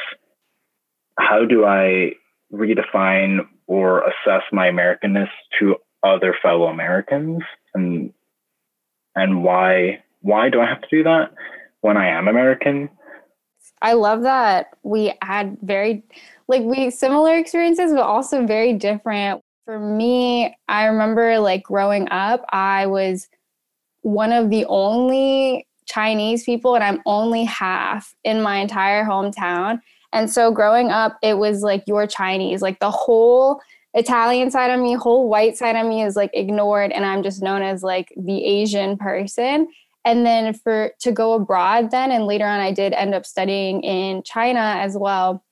how 1.19 1.45
do 1.45 1.67
I 1.67 2.13
redefine 2.53 3.47
or 3.67 4.03
assess 4.03 4.43
my 4.53 4.69
Americanness 4.69 5.29
to 5.59 5.77
other 6.03 6.37
fellow 6.43 6.67
Americans 6.67 7.43
and 7.75 8.13
and 9.15 9.43
why 9.43 10.03
why 10.21 10.51
do 10.51 10.61
I 10.61 10.67
have 10.67 10.83
to 10.83 10.89
do 10.91 11.05
that 11.05 11.33
when 11.81 11.97
I 11.97 12.09
am 12.09 12.29
American? 12.29 12.91
I 13.85 13.93
love 13.93 14.23
that 14.23 14.71
we 14.83 15.13
had 15.21 15.59
very 15.61 16.03
like 16.49 16.63
we 16.63 16.91
similar 16.91 17.37
experiences 17.37 17.93
but 17.93 18.01
also 18.01 18.47
very 18.47 18.73
different. 18.73 19.43
For 19.67 19.79
me, 19.79 20.57
I 20.69 20.87
remember 20.87 21.39
like 21.39 21.63
growing 21.63 22.09
up, 22.11 22.47
I 22.51 22.87
was 22.87 23.29
one 24.01 24.33
of 24.33 24.49
the 24.49 24.65
only 24.71 25.67
Chinese 25.85 26.45
people 26.45 26.75
and 26.75 26.83
I'm 26.83 27.03
only 27.05 27.45
half 27.45 28.15
in 28.25 28.41
my 28.41 28.57
entire 28.57 29.05
hometown. 29.05 29.81
And 30.15 30.31
so 30.31 30.51
growing 30.51 30.89
up, 30.91 31.19
it 31.23 31.37
was 31.37 31.61
like 31.61 31.85
you're 31.87 32.07
Chinese, 32.07 32.63
like 32.63 32.81
the 32.81 32.91
whole 32.91 33.61
Italian 33.93 34.51
side 34.51 34.71
of 34.71 34.81
me, 34.81 34.95
whole 34.95 35.29
white 35.29 35.59
side 35.59 35.77
of 35.77 35.87
me 35.87 36.03
is 36.03 36.17
like 36.17 36.31
ignored, 36.33 36.91
and 36.91 37.05
I'm 37.05 37.23
just 37.23 37.43
known 37.43 37.63
as 37.63 37.83
like 37.83 38.13
the 38.17 38.45
Asian 38.45 38.97
person. 38.97 39.69
And 40.05 40.25
then 40.27 40.53
for 40.55 40.93
to 41.01 41.13
go 41.13 41.33
abroad, 41.33 41.91
then 41.91 42.11
and 42.11 42.27
later 42.27 42.47
on, 42.47 42.61
I 42.61 42.73
did 42.73 42.93
end 42.93 43.15
up 43.15 43.25
studying 43.25 43.83
in 43.83 44.23
China 44.23 44.61
as 44.61 44.97
well, 44.97 45.45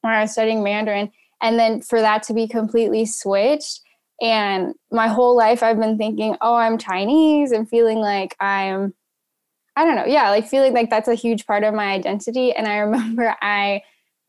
where 0.00 0.14
I 0.14 0.22
was 0.22 0.32
studying 0.32 0.62
Mandarin. 0.62 1.10
And 1.42 1.58
then 1.58 1.82
for 1.82 2.00
that 2.00 2.22
to 2.24 2.34
be 2.34 2.48
completely 2.48 3.06
switched, 3.06 3.80
and 4.22 4.74
my 4.90 5.08
whole 5.08 5.36
life 5.36 5.62
I've 5.62 5.78
been 5.78 5.96
thinking, 5.96 6.36
oh, 6.40 6.54
I'm 6.54 6.78
Chinese, 6.78 7.52
and 7.52 7.68
feeling 7.68 7.98
like 7.98 8.36
I'm, 8.40 8.94
I 9.76 9.84
don't 9.84 9.96
know, 9.96 10.06
yeah, 10.06 10.30
like 10.30 10.48
feeling 10.48 10.72
like 10.72 10.90
that's 10.90 11.08
a 11.08 11.14
huge 11.14 11.46
part 11.46 11.64
of 11.64 11.74
my 11.74 11.92
identity. 11.92 12.52
And 12.52 12.66
I 12.66 12.76
remember 12.78 13.34
I 13.42 13.82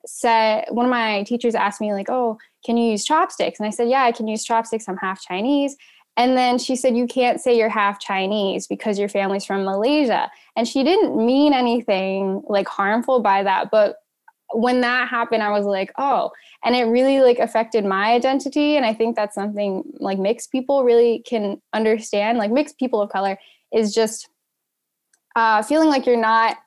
said 0.06 0.66
one 0.70 0.86
of 0.86 0.90
my 0.90 1.24
teachers 1.24 1.56
asked 1.56 1.82
me 1.82 1.94
like 1.94 2.10
oh 2.10 2.38
can 2.66 2.78
you 2.78 2.92
use 2.92 3.06
chopsticks 3.06 3.60
and 3.60 3.68
i 3.68 3.70
said 3.70 3.90
yeah 3.90 4.04
i 4.04 4.12
can 4.12 4.28
use 4.28 4.44
chopsticks 4.44 4.88
i'm 4.88 4.98
half 4.98 5.22
chinese 5.22 5.76
and 6.18 6.38
then 6.38 6.58
she 6.58 6.76
said 6.76 6.96
you 6.96 7.08
can't 7.08 7.40
say 7.40 7.58
you're 7.58 7.70
half 7.70 8.00
chinese 8.00 8.68
because 8.68 9.00
your 9.00 9.10
family's 9.10 9.46
from 9.46 9.64
malaysia 9.64 10.30
and 10.56 10.68
she 10.68 10.84
didn't 10.84 11.16
mean 11.16 11.54
anything 11.54 12.42
like 12.48 12.68
harmful 12.68 13.20
by 13.20 13.44
that 13.44 13.70
but 13.72 13.98
when 14.54 14.82
that 14.82 15.08
happened 15.08 15.42
i 15.42 15.50
was 15.50 15.66
like 15.66 15.92
oh 15.98 16.30
and 16.64 16.76
it 16.76 16.84
really 16.84 17.22
like 17.22 17.40
affected 17.40 17.86
my 17.86 18.12
identity 18.12 18.76
and 18.76 18.86
i 18.86 18.94
think 18.94 19.16
that's 19.16 19.36
something 19.36 19.84
like 20.00 20.20
mixed 20.20 20.52
people 20.52 20.84
really 20.84 21.24
can 21.26 21.62
understand 21.74 22.38
like 22.38 22.52
mixed 22.52 22.78
people 22.78 23.02
of 23.02 23.10
color 23.10 23.38
is 23.74 23.94
just 23.94 24.28
uh, 25.36 25.62
feeling 25.64 25.88
like 25.88 26.06
you're 26.06 26.18
not 26.18 26.58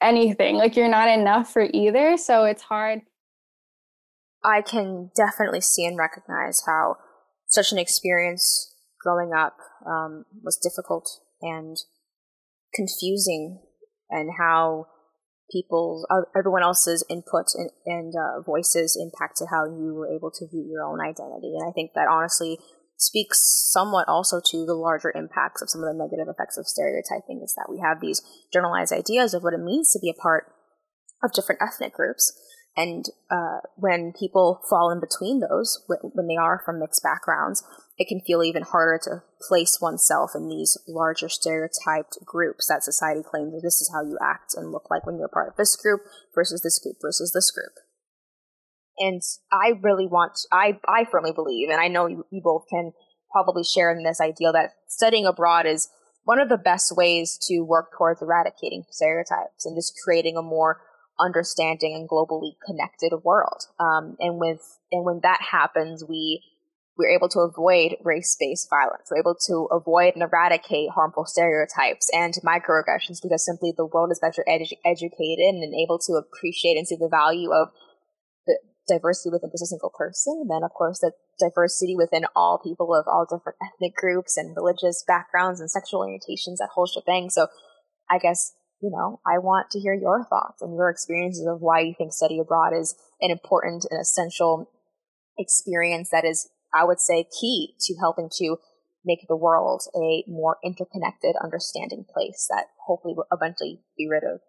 anything. 0.00 0.56
Like 0.56 0.76
you're 0.76 0.88
not 0.88 1.08
enough 1.08 1.52
for 1.52 1.66
either. 1.72 2.16
So 2.16 2.44
it's 2.44 2.62
hard. 2.62 3.02
I 4.44 4.62
can 4.62 5.10
definitely 5.14 5.60
see 5.60 5.84
and 5.84 5.98
recognize 5.98 6.62
how 6.64 6.96
such 7.50 7.72
an 7.72 7.78
experience 7.78 8.74
growing 9.02 9.32
up 9.32 9.56
um, 9.86 10.24
was 10.42 10.56
difficult 10.56 11.08
and 11.42 11.76
confusing, 12.74 13.60
and 14.08 14.30
how 14.38 14.86
people, 15.50 16.06
uh, 16.10 16.22
everyone 16.38 16.62
else's 16.62 17.04
input 17.10 17.46
and, 17.54 17.70
and 17.86 18.14
uh, 18.14 18.40
voices 18.42 18.96
impacted 19.00 19.48
how 19.50 19.64
you 19.64 19.94
were 19.94 20.08
able 20.08 20.30
to 20.30 20.46
view 20.48 20.64
your 20.70 20.84
own 20.84 21.00
identity. 21.00 21.54
And 21.58 21.68
I 21.68 21.72
think 21.72 21.92
that 21.94 22.08
honestly 22.08 22.58
speaks 22.96 23.40
somewhat 23.72 24.06
also 24.06 24.40
to 24.50 24.66
the 24.66 24.74
larger 24.74 25.10
impacts 25.16 25.62
of 25.62 25.70
some 25.70 25.82
of 25.82 25.88
the 25.88 25.98
negative 25.98 26.28
effects 26.28 26.58
of 26.58 26.66
stereotyping 26.66 27.40
is 27.42 27.54
that 27.56 27.70
we 27.70 27.80
have 27.80 28.00
these 28.00 28.22
generalized 28.52 28.92
ideas 28.92 29.32
of 29.32 29.42
what 29.42 29.54
it 29.54 29.60
means 29.60 29.90
to 29.90 29.98
be 29.98 30.10
a 30.10 30.22
part 30.22 30.52
of 31.22 31.32
different 31.32 31.60
ethnic 31.62 31.94
groups. 31.94 32.32
And 32.76 33.04
uh, 33.30 33.58
when 33.76 34.12
people 34.18 34.60
fall 34.68 34.90
in 34.90 35.00
between 35.00 35.40
those, 35.40 35.84
when 35.86 36.28
they 36.28 36.36
are 36.36 36.62
from 36.64 36.78
mixed 36.78 37.02
backgrounds, 37.02 37.64
it 37.98 38.06
can 38.08 38.20
feel 38.20 38.42
even 38.42 38.62
harder 38.62 38.98
to 39.04 39.22
place 39.46 39.78
oneself 39.82 40.30
in 40.34 40.48
these 40.48 40.78
larger 40.86 41.28
stereotyped 41.28 42.18
groups 42.24 42.68
that 42.68 42.84
society 42.84 43.22
claims 43.28 43.52
that 43.52 43.62
this 43.62 43.80
is 43.80 43.90
how 43.92 44.02
you 44.02 44.16
act 44.22 44.54
and 44.56 44.70
look 44.70 44.88
like 44.90 45.04
when 45.04 45.18
you're 45.18 45.28
part 45.28 45.48
of 45.48 45.56
this 45.56 45.76
group 45.76 46.02
versus 46.34 46.62
this 46.62 46.78
group 46.78 46.96
versus 47.02 47.32
this 47.34 47.50
group. 47.50 47.72
And 48.98 49.22
I 49.52 49.72
really 49.82 50.06
want, 50.06 50.32
I, 50.52 50.78
I 50.86 51.06
firmly 51.10 51.32
believe, 51.32 51.70
and 51.70 51.80
I 51.80 51.88
know 51.88 52.06
you, 52.06 52.24
you 52.30 52.40
both 52.42 52.64
can 52.70 52.92
probably 53.32 53.64
share 53.64 53.90
in 53.90 54.04
this 54.04 54.20
idea 54.20 54.52
that 54.52 54.74
studying 54.88 55.26
abroad 55.26 55.66
is 55.66 55.88
one 56.24 56.38
of 56.38 56.48
the 56.48 56.58
best 56.58 56.94
ways 56.96 57.38
to 57.48 57.60
work 57.60 57.90
towards 57.96 58.22
eradicating 58.22 58.84
stereotypes 58.90 59.64
and 59.64 59.76
just 59.76 59.94
creating 60.04 60.36
a 60.36 60.42
more 60.42 60.80
understanding 61.20 61.94
and 61.94 62.08
globally 62.08 62.52
connected 62.64 63.12
world. 63.22 63.66
Um, 63.78 64.16
and 64.18 64.38
with 64.38 64.78
and 64.90 65.04
when 65.04 65.20
that 65.22 65.40
happens, 65.50 66.04
we 66.08 66.42
we're 66.98 67.16
able 67.16 67.30
to 67.30 67.40
avoid 67.40 67.96
race-based 68.04 68.68
violence. 68.68 69.08
We're 69.10 69.20
able 69.20 69.36
to 69.46 69.68
avoid 69.72 70.14
and 70.14 70.22
eradicate 70.22 70.90
harmful 70.90 71.24
stereotypes 71.24 72.10
and 72.12 72.34
microaggressions 72.44 73.22
because 73.22 73.44
simply 73.44 73.72
the 73.74 73.86
world 73.86 74.10
is 74.12 74.20
better 74.20 74.44
edu- 74.46 74.76
educated 74.84 75.54
and 75.54 75.74
able 75.74 75.98
to 76.00 76.20
appreciate 76.20 76.76
and 76.76 76.86
see 76.86 76.96
the 77.00 77.08
value 77.08 77.52
of 77.52 77.68
the 78.46 78.58
diversity 78.86 79.30
within 79.32 79.50
just 79.50 79.62
a 79.62 79.66
single 79.66 79.92
person. 79.96 80.40
And 80.42 80.50
then, 80.50 80.62
of 80.62 80.74
course, 80.74 80.98
the 81.00 81.12
diversity 81.38 81.96
within 81.96 82.26
all 82.36 82.60
people 82.62 82.94
of 82.94 83.06
all 83.08 83.24
different 83.24 83.56
ethnic 83.64 83.94
groups 83.96 84.36
and 84.36 84.54
religious 84.54 85.02
backgrounds 85.06 85.60
and 85.60 85.70
sexual 85.70 86.00
orientations, 86.00 86.58
that 86.58 86.68
whole 86.74 86.86
shebang. 86.86 87.30
So 87.30 87.46
I 88.10 88.18
guess, 88.18 88.52
you 88.80 88.90
know, 88.90 89.20
I 89.26 89.38
want 89.38 89.70
to 89.70 89.80
hear 89.80 89.94
your 89.94 90.24
thoughts 90.24 90.62
and 90.62 90.74
your 90.74 90.88
experiences 90.88 91.46
of 91.46 91.60
why 91.60 91.80
you 91.80 91.94
think 91.96 92.12
study 92.12 92.38
abroad 92.38 92.72
is 92.74 92.94
an 93.20 93.30
important 93.30 93.86
and 93.90 94.00
essential 94.00 94.70
experience 95.38 96.10
that 96.10 96.24
is 96.24 96.48
I 96.72 96.84
would 96.84 97.00
say, 97.00 97.26
key 97.40 97.74
to 97.80 97.96
helping 97.98 98.28
to 98.34 98.56
make 99.04 99.26
the 99.28 99.36
world 99.36 99.82
a 99.94 100.24
more 100.28 100.58
interconnected, 100.62 101.34
understanding 101.42 102.04
place 102.12 102.46
that 102.50 102.66
hopefully 102.86 103.14
will 103.16 103.26
eventually 103.32 103.80
be 103.96 104.08
rid 104.08 104.24
of 104.24 104.40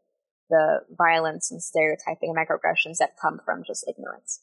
the 0.49 0.79
violence 0.97 1.49
and 1.51 1.63
stereotyping 1.63 2.33
and 2.35 2.37
microaggressions 2.37 2.97
that 2.97 3.11
come 3.21 3.39
from 3.45 3.63
just 3.65 3.85
ignorance. 3.87 4.41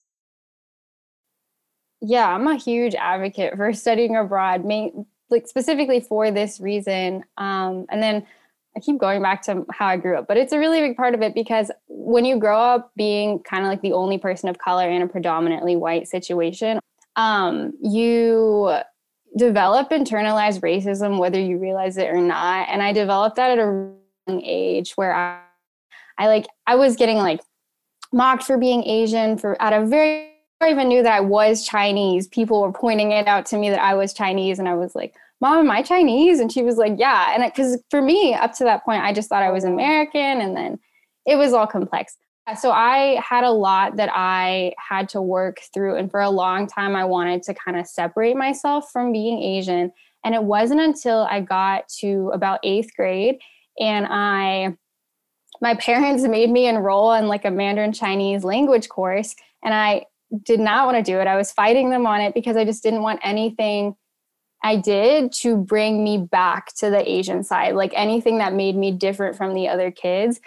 Yeah, 2.00 2.32
I'm 2.34 2.46
a 2.46 2.56
huge 2.56 2.94
advocate 2.94 3.56
for 3.56 3.72
studying 3.74 4.16
abroad, 4.16 4.64
like 5.30 5.46
specifically 5.46 6.00
for 6.00 6.30
this 6.30 6.58
reason. 6.58 7.24
Um, 7.36 7.86
and 7.90 8.02
then 8.02 8.26
I 8.78 8.80
keep 8.80 8.98
going 8.98 9.20
back 9.20 9.42
to 9.42 9.66
how 9.72 9.88
I 9.88 9.96
grew 9.96 10.16
up, 10.16 10.28
but 10.28 10.36
it's 10.36 10.52
a 10.52 10.58
really 10.58 10.80
big 10.80 10.96
part 10.96 11.12
of 11.12 11.20
it 11.20 11.34
because 11.34 11.72
when 11.88 12.24
you 12.24 12.38
grow 12.38 12.60
up 12.60 12.92
being 12.94 13.40
kind 13.40 13.64
of 13.64 13.68
like 13.68 13.82
the 13.82 13.92
only 13.92 14.18
person 14.18 14.48
of 14.48 14.58
color 14.58 14.88
in 14.88 15.02
a 15.02 15.08
predominantly 15.08 15.74
white 15.74 16.06
situation, 16.06 16.78
um, 17.16 17.72
you 17.82 18.72
develop 19.36 19.90
internalized 19.90 20.60
racism 20.60 21.18
whether 21.18 21.40
you 21.40 21.58
realize 21.58 21.98
it 21.98 22.08
or 22.08 22.18
not 22.18 22.66
and 22.70 22.82
i 22.82 22.94
developed 22.94 23.36
that 23.36 23.50
at 23.50 23.58
a 23.58 23.92
young 24.26 24.42
age 24.42 24.92
where 24.92 25.14
i 25.14 25.38
i 26.16 26.26
like 26.26 26.46
i 26.66 26.74
was 26.74 26.96
getting 26.96 27.18
like 27.18 27.38
mocked 28.10 28.42
for 28.42 28.56
being 28.56 28.82
asian 28.84 29.36
for 29.36 29.60
at 29.60 29.74
a 29.74 29.84
very 29.84 30.28
I 30.60 30.70
even 30.70 30.88
knew 30.88 31.04
that 31.04 31.12
I 31.12 31.20
was 31.20 31.64
Chinese. 31.64 32.26
People 32.26 32.62
were 32.62 32.72
pointing 32.72 33.12
it 33.12 33.28
out 33.28 33.46
to 33.46 33.56
me 33.56 33.70
that 33.70 33.80
I 33.80 33.94
was 33.94 34.12
Chinese, 34.12 34.58
and 34.58 34.68
I 34.68 34.74
was 34.74 34.92
like, 34.92 35.14
"Mom, 35.40 35.58
am 35.58 35.70
I 35.70 35.82
Chinese?" 35.82 36.40
And 36.40 36.50
she 36.50 36.62
was 36.62 36.76
like, 36.76 36.94
"Yeah." 36.98 37.34
And 37.34 37.44
because 37.44 37.82
for 37.90 38.02
me, 38.02 38.34
up 38.34 38.54
to 38.54 38.64
that 38.64 38.84
point, 38.84 39.02
I 39.02 39.12
just 39.12 39.28
thought 39.28 39.42
I 39.42 39.50
was 39.50 39.64
American, 39.64 40.40
and 40.40 40.56
then 40.56 40.78
it 41.26 41.36
was 41.36 41.52
all 41.52 41.66
complex. 41.66 42.16
So 42.56 42.70
I 42.70 43.20
had 43.22 43.44
a 43.44 43.50
lot 43.50 43.96
that 43.96 44.08
I 44.12 44.72
had 44.78 45.08
to 45.10 45.20
work 45.20 45.60
through. 45.74 45.96
And 45.96 46.10
for 46.10 46.20
a 46.20 46.30
long 46.30 46.66
time, 46.66 46.96
I 46.96 47.04
wanted 47.04 47.42
to 47.44 47.54
kind 47.54 47.78
of 47.78 47.86
separate 47.86 48.36
myself 48.36 48.90
from 48.90 49.12
being 49.12 49.42
Asian. 49.42 49.92
And 50.24 50.34
it 50.34 50.42
wasn't 50.42 50.80
until 50.80 51.26
I 51.30 51.40
got 51.40 51.88
to 52.00 52.30
about 52.32 52.60
eighth 52.62 52.96
grade 52.96 53.38
and 53.78 54.06
I, 54.08 54.76
my 55.60 55.74
parents 55.74 56.22
made 56.28 56.50
me 56.50 56.66
enroll 56.66 57.12
in 57.12 57.28
like 57.28 57.44
a 57.44 57.50
Mandarin 57.50 57.92
Chinese 57.92 58.44
language 58.44 58.88
course. 58.88 59.34
And 59.62 59.74
I 59.74 60.06
did 60.44 60.60
not 60.60 60.86
want 60.86 60.96
to 60.96 61.02
do 61.02 61.20
it. 61.20 61.26
I 61.26 61.36
was 61.36 61.52
fighting 61.52 61.90
them 61.90 62.06
on 62.06 62.20
it 62.20 62.34
because 62.34 62.56
I 62.56 62.64
just 62.64 62.82
didn't 62.82 63.02
want 63.02 63.20
anything 63.22 63.94
I 64.62 64.76
did 64.76 65.32
to 65.34 65.56
bring 65.56 66.02
me 66.02 66.18
back 66.18 66.74
to 66.76 66.90
the 66.90 67.08
Asian 67.08 67.44
side, 67.44 67.74
like 67.74 67.92
anything 67.94 68.38
that 68.38 68.54
made 68.54 68.76
me 68.76 68.90
different 68.90 69.36
from 69.36 69.54
the 69.54 69.68
other 69.68 69.90
kids. 69.90 70.40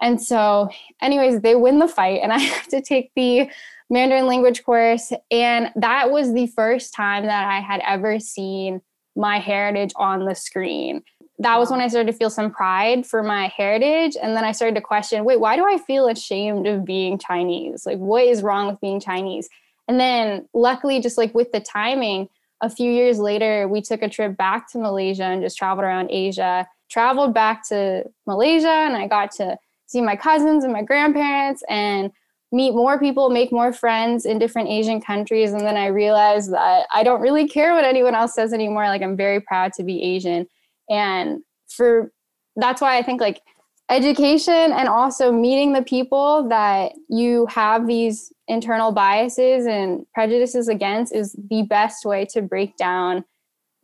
And 0.00 0.20
so, 0.20 0.68
anyways, 1.00 1.40
they 1.40 1.54
win 1.54 1.78
the 1.78 1.88
fight, 1.88 2.20
and 2.22 2.32
I 2.32 2.38
have 2.38 2.68
to 2.68 2.82
take 2.82 3.12
the 3.14 3.50
Mandarin 3.90 4.26
language 4.26 4.64
course. 4.64 5.12
And 5.30 5.70
that 5.76 6.10
was 6.10 6.32
the 6.32 6.46
first 6.48 6.94
time 6.94 7.26
that 7.26 7.46
I 7.46 7.60
had 7.60 7.80
ever 7.86 8.18
seen 8.18 8.80
my 9.14 9.38
heritage 9.38 9.92
on 9.96 10.24
the 10.24 10.34
screen. 10.34 11.02
That 11.38 11.58
was 11.58 11.70
when 11.70 11.80
I 11.80 11.88
started 11.88 12.10
to 12.10 12.16
feel 12.16 12.30
some 12.30 12.50
pride 12.50 13.04
for 13.04 13.22
my 13.22 13.48
heritage. 13.48 14.16
And 14.20 14.36
then 14.36 14.44
I 14.44 14.52
started 14.52 14.74
to 14.76 14.80
question 14.80 15.24
wait, 15.24 15.40
why 15.40 15.56
do 15.56 15.66
I 15.66 15.78
feel 15.78 16.08
ashamed 16.08 16.66
of 16.66 16.84
being 16.84 17.18
Chinese? 17.18 17.84
Like, 17.84 17.98
what 17.98 18.24
is 18.24 18.42
wrong 18.42 18.68
with 18.68 18.80
being 18.80 19.00
Chinese? 19.00 19.48
And 19.88 20.00
then, 20.00 20.48
luckily, 20.54 21.00
just 21.00 21.18
like 21.18 21.34
with 21.34 21.52
the 21.52 21.60
timing, 21.60 22.28
a 22.62 22.70
few 22.70 22.90
years 22.90 23.18
later, 23.18 23.68
we 23.68 23.82
took 23.82 24.02
a 24.02 24.08
trip 24.08 24.36
back 24.36 24.70
to 24.70 24.78
Malaysia 24.78 25.24
and 25.24 25.42
just 25.42 25.58
traveled 25.58 25.84
around 25.84 26.10
Asia. 26.10 26.66
Traveled 26.88 27.34
back 27.34 27.66
to 27.68 28.04
Malaysia, 28.26 28.68
and 28.68 28.96
I 28.96 29.08
got 29.08 29.32
to 29.32 29.56
see 29.86 30.00
my 30.00 30.14
cousins 30.14 30.62
and 30.62 30.72
my 30.72 30.82
grandparents 30.82 31.62
and 31.68 32.12
meet 32.52 32.74
more 32.74 32.98
people, 32.98 33.30
make 33.30 33.50
more 33.50 33.72
friends 33.72 34.24
in 34.24 34.38
different 34.38 34.68
Asian 34.68 35.00
countries. 35.00 35.52
And 35.52 35.62
then 35.62 35.76
I 35.76 35.86
realized 35.86 36.52
that 36.52 36.86
I 36.92 37.02
don't 37.02 37.20
really 37.20 37.48
care 37.48 37.74
what 37.74 37.84
anyone 37.84 38.14
else 38.14 38.34
says 38.34 38.52
anymore. 38.52 38.86
Like 38.88 39.02
I'm 39.02 39.16
very 39.16 39.40
proud 39.40 39.72
to 39.74 39.82
be 39.82 40.02
Asian. 40.02 40.46
And 40.88 41.42
for 41.68 42.12
that's 42.56 42.82
why 42.82 42.98
I 42.98 43.02
think 43.02 43.20
like 43.20 43.40
education 43.88 44.72
and 44.72 44.88
also 44.88 45.32
meeting 45.32 45.72
the 45.72 45.82
people 45.82 46.48
that 46.48 46.92
you 47.08 47.46
have 47.46 47.86
these 47.86 48.32
internal 48.52 48.92
biases 48.92 49.66
and 49.66 50.06
prejudices 50.14 50.68
against 50.68 51.14
is 51.14 51.34
the 51.50 51.62
best 51.62 52.04
way 52.04 52.26
to 52.26 52.42
break 52.42 52.76
down 52.76 53.24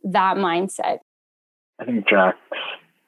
that 0.03 0.37
mindset. 0.37 0.99
I 1.79 1.85
think 1.85 2.07
Jack's 2.07 2.37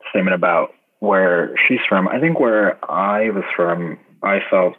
statement 0.10 0.34
about 0.34 0.74
where 1.00 1.56
she's 1.67 1.80
from. 1.88 2.08
I 2.08 2.19
think 2.19 2.39
where 2.39 2.84
I 2.89 3.30
was 3.30 3.43
from, 3.56 4.00
I 4.24 4.39
felt 4.50 4.74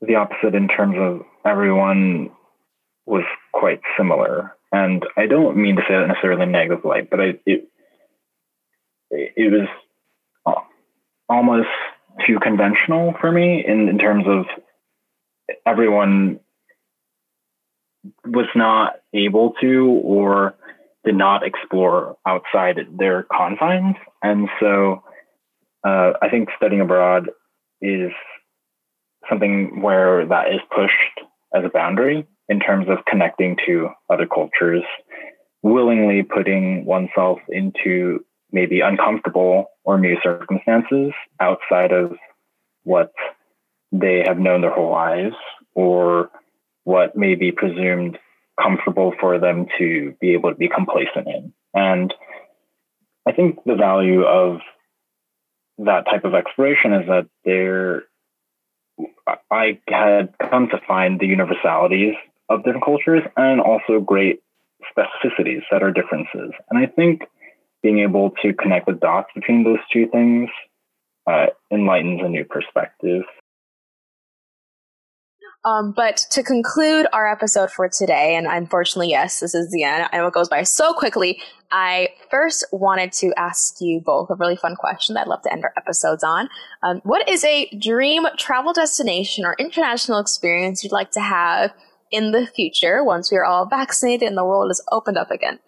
the 0.00 0.14
opposite 0.14 0.54
in 0.54 0.68
terms 0.68 0.96
of 0.98 1.22
everyone 1.44 2.30
was 3.06 3.24
quite 3.52 3.80
similar. 3.98 4.54
And 4.72 5.04
I 5.16 5.26
don't 5.26 5.56
mean 5.56 5.76
to 5.76 5.82
say 5.82 5.94
that 5.94 6.06
necessarily 6.06 6.42
in 6.42 6.48
a 6.48 6.52
negative 6.52 6.84
light, 6.84 7.10
but 7.10 7.20
I, 7.20 7.34
it, 7.44 7.68
it 9.10 9.52
was 9.52 9.68
uh, 10.46 10.60
almost 11.28 11.68
too 12.24 12.38
conventional 12.40 13.14
for 13.20 13.32
me 13.32 13.64
in, 13.66 13.88
in 13.88 13.98
terms 13.98 14.24
of 14.28 14.46
everyone 15.66 16.40
was 18.24 18.46
not 18.54 18.94
able 19.12 19.54
to 19.60 20.00
or 20.02 20.54
did 21.04 21.14
not 21.14 21.46
explore 21.46 22.16
outside 22.26 22.78
their 22.98 23.24
confines. 23.24 23.96
And 24.22 24.48
so 24.58 25.02
uh, 25.84 26.12
I 26.20 26.28
think 26.30 26.48
studying 26.56 26.80
abroad 26.80 27.30
is 27.80 28.12
something 29.28 29.80
where 29.80 30.26
that 30.26 30.48
is 30.48 30.60
pushed 30.74 31.26
as 31.54 31.64
a 31.64 31.70
boundary 31.70 32.26
in 32.48 32.60
terms 32.60 32.86
of 32.88 33.04
connecting 33.06 33.56
to 33.66 33.88
other 34.10 34.26
cultures, 34.26 34.82
willingly 35.62 36.22
putting 36.22 36.84
oneself 36.84 37.38
into 37.48 38.24
maybe 38.52 38.80
uncomfortable 38.80 39.66
or 39.84 39.98
new 39.98 40.16
circumstances 40.22 41.12
outside 41.38 41.92
of 41.92 42.16
what 42.82 43.12
they 43.92 44.22
have 44.26 44.38
known 44.38 44.60
their 44.60 44.72
whole 44.72 44.90
lives 44.90 45.34
or 45.74 46.30
what 46.84 47.16
may 47.16 47.34
be 47.34 47.52
presumed 47.52 48.18
comfortable 48.60 49.12
for 49.20 49.38
them 49.38 49.66
to 49.78 50.14
be 50.20 50.32
able 50.32 50.50
to 50.50 50.56
be 50.56 50.68
complacent 50.68 51.26
in. 51.26 51.52
And 51.74 52.12
I 53.26 53.32
think 53.32 53.58
the 53.64 53.74
value 53.74 54.22
of 54.24 54.60
that 55.78 56.04
type 56.06 56.24
of 56.24 56.34
exploration 56.34 56.92
is 56.92 57.06
that 57.06 57.26
there, 57.44 58.04
I 59.50 59.78
had 59.88 60.34
come 60.50 60.68
to 60.68 60.80
find 60.86 61.18
the 61.18 61.26
universalities 61.26 62.14
of 62.48 62.64
different 62.64 62.84
cultures 62.84 63.22
and 63.36 63.60
also 63.60 64.00
great 64.00 64.40
specificities 64.84 65.62
that 65.70 65.82
are 65.82 65.92
differences. 65.92 66.52
And 66.68 66.78
I 66.78 66.86
think 66.86 67.22
being 67.82 68.00
able 68.00 68.32
to 68.42 68.52
connect 68.52 68.86
the 68.86 68.92
dots 68.92 69.30
between 69.34 69.64
those 69.64 69.78
two 69.92 70.08
things 70.08 70.50
uh, 71.26 71.46
enlightens 71.70 72.20
a 72.22 72.28
new 72.28 72.44
perspective 72.44 73.22
um, 75.64 75.92
but 75.92 76.24
to 76.30 76.42
conclude 76.42 77.06
our 77.12 77.30
episode 77.30 77.70
for 77.70 77.88
today, 77.88 78.34
and 78.34 78.46
unfortunately, 78.46 79.10
yes, 79.10 79.40
this 79.40 79.54
is 79.54 79.70
the 79.70 79.82
end. 79.82 80.08
I 80.10 80.16
know 80.16 80.26
it 80.26 80.32
goes 80.32 80.48
by 80.48 80.62
so 80.62 80.94
quickly. 80.94 81.40
I 81.70 82.08
first 82.30 82.64
wanted 82.72 83.12
to 83.14 83.32
ask 83.36 83.80
you 83.80 84.00
both 84.00 84.30
a 84.30 84.34
really 84.34 84.56
fun 84.56 84.74
question 84.74 85.14
that 85.14 85.22
I'd 85.22 85.28
love 85.28 85.42
to 85.42 85.52
end 85.52 85.64
our 85.64 85.72
episodes 85.76 86.24
on. 86.24 86.48
Um, 86.82 87.00
what 87.04 87.28
is 87.28 87.44
a 87.44 87.68
dream 87.78 88.24
travel 88.38 88.72
destination 88.72 89.44
or 89.44 89.54
international 89.58 90.18
experience 90.18 90.82
you'd 90.82 90.92
like 90.92 91.10
to 91.12 91.20
have 91.20 91.72
in 92.10 92.32
the 92.32 92.46
future 92.46 93.04
once 93.04 93.30
we 93.30 93.36
are 93.36 93.44
all 93.44 93.66
vaccinated 93.66 94.28
and 94.28 94.38
the 94.38 94.44
world 94.44 94.70
is 94.70 94.82
opened 94.90 95.18
up 95.18 95.30
again? 95.30 95.58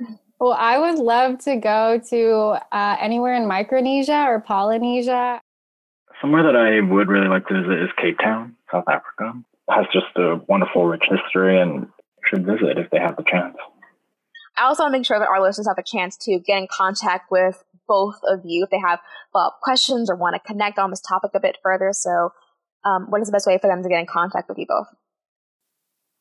Well, 0.41 0.57
I 0.59 0.79
would 0.79 0.99
love 0.99 1.39
to 1.45 1.57
go 1.57 2.01
to 2.09 2.59
uh, 2.73 2.97
anywhere 2.99 3.35
in 3.35 3.47
Micronesia 3.47 4.25
or 4.27 4.41
Polynesia. 4.41 5.41
Somewhere 6.21 6.43
that 6.45 6.57
I 6.57 6.81
would 6.81 7.09
really 7.09 7.29
like 7.29 7.47
to 7.49 7.55
visit 7.61 7.83
is 7.83 7.91
Cape 8.01 8.19
Town, 8.19 8.57
South 8.73 8.85
Africa 8.89 9.35
has 9.75 9.87
just 9.93 10.17
a 10.17 10.41
wonderful, 10.49 10.87
rich 10.87 11.05
history 11.09 11.61
and 11.61 11.87
should 12.29 12.47
visit 12.47 12.79
if 12.79 12.91
they 12.91 12.99
have 12.99 13.17
the 13.17 13.25
chance. 13.25 13.57
I 14.57 14.65
also 14.65 14.83
want 14.83 14.93
to 14.93 14.99
make 14.99 15.07
sure 15.07 15.19
that 15.19 15.29
our 15.29 15.41
listeners 15.41 15.67
have 15.67 15.79
a 15.79 15.83
chance 15.83 16.17
to 16.19 16.39
get 16.39 16.59
in 16.59 16.69
contact 16.71 17.31
with 17.31 17.65
both 17.89 18.17
of 18.25 18.41
you 18.45 18.65
if 18.65 18.71
they 18.71 18.79
have 18.79 19.01
follow-up 19.33 19.61
questions 19.63 20.11
or 20.11 20.17
want 20.17 20.35
to 20.35 20.41
connect 20.41 20.79
on 20.79 20.91
this 20.91 21.01
topic 21.01 21.33
a 21.35 21.41
bit 21.41 21.57
further. 21.63 21.91
So, 21.93 22.33
um, 22.85 23.07
what 23.09 23.21
is 23.21 23.29
the 23.29 23.33
best 23.33 23.47
way 23.47 23.59
for 23.59 23.69
them 23.69 23.83
to 23.83 23.89
get 23.89 23.99
in 23.99 24.07
contact 24.07 24.49
with 24.49 24.59
you 24.59 24.67
both? 24.69 24.89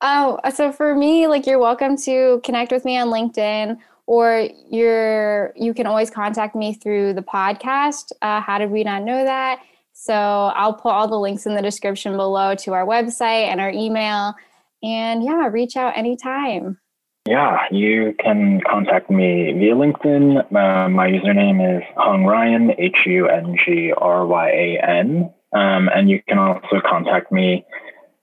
Oh, 0.02 0.40
so 0.54 0.72
for 0.72 0.96
me, 0.96 1.28
like 1.28 1.46
you're 1.46 1.60
welcome 1.60 1.96
to 1.98 2.42
connect 2.44 2.72
with 2.72 2.86
me 2.86 2.98
on 2.98 3.10
LinkedIn 3.10 3.78
or 4.08 4.50
you're 4.70 5.54
you 5.56 5.74
can 5.74 5.86
always 5.86 6.10
contact 6.10 6.56
me 6.56 6.74
through 6.74 7.14
the 7.14 7.22
podcast. 7.22 8.12
Uh, 8.22 8.42
How 8.42 8.58
did 8.58 8.72
we 8.72 8.84
not 8.84 9.04
know 9.04 9.24
that? 9.24 9.62
So 10.02 10.16
I'll 10.16 10.74
put 10.74 10.90
all 10.90 11.08
the 11.08 11.20
links 11.20 11.46
in 11.46 11.54
the 11.54 11.62
description 11.62 12.18
below 12.18 12.56
to 12.56 12.74
our 12.74 12.88
website 12.88 13.46
and 13.46 13.62
our 13.62 13.70
email. 13.70 14.34
And 14.82 15.24
yeah, 15.24 15.48
reach 15.48 15.78
out 15.78 15.96
anytime. 15.96 16.80
Yeah, 17.28 17.60
you 17.70 18.16
can 18.18 18.62
contact 18.68 19.12
me 19.12 19.54
via 19.54 19.76
LinkedIn. 19.76 20.40
Uh, 20.40 20.90
my 20.90 21.08
username 21.08 21.78
is 21.78 21.84
Hung 21.96 22.26
Ryan, 22.26 22.72
H 22.80 22.98
U 23.06 23.28
N 23.28 23.56
G 23.64 23.94
R 23.96 24.26
Y 24.26 24.50
A 24.50 24.80
N. 24.84 25.32
Um, 25.54 25.88
and 25.94 26.10
you 26.10 26.20
can 26.28 26.40
also 26.40 26.82
contact 26.84 27.32
me 27.32 27.64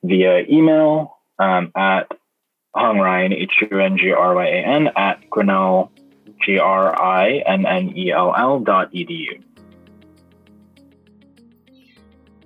via 0.02 0.40
email 0.50 1.16
um, 1.38 1.70
at 1.76 2.10
Hung 2.74 2.98
Ryan, 2.98 3.32
H 3.34 3.52
U 3.70 3.78
N 3.78 3.96
G 3.98 4.10
R 4.10 4.34
Y 4.34 4.46
A 4.46 4.64
N, 4.64 4.88
at 4.96 5.30
Grinnell, 5.30 5.92
G 6.44 6.58
R 6.58 7.00
I 7.00 7.44
N 7.46 7.66
N 7.66 7.96
E 7.96 8.10
L 8.10 8.34
L 8.36 8.58
dot 8.58 8.92
edu. 8.92 9.44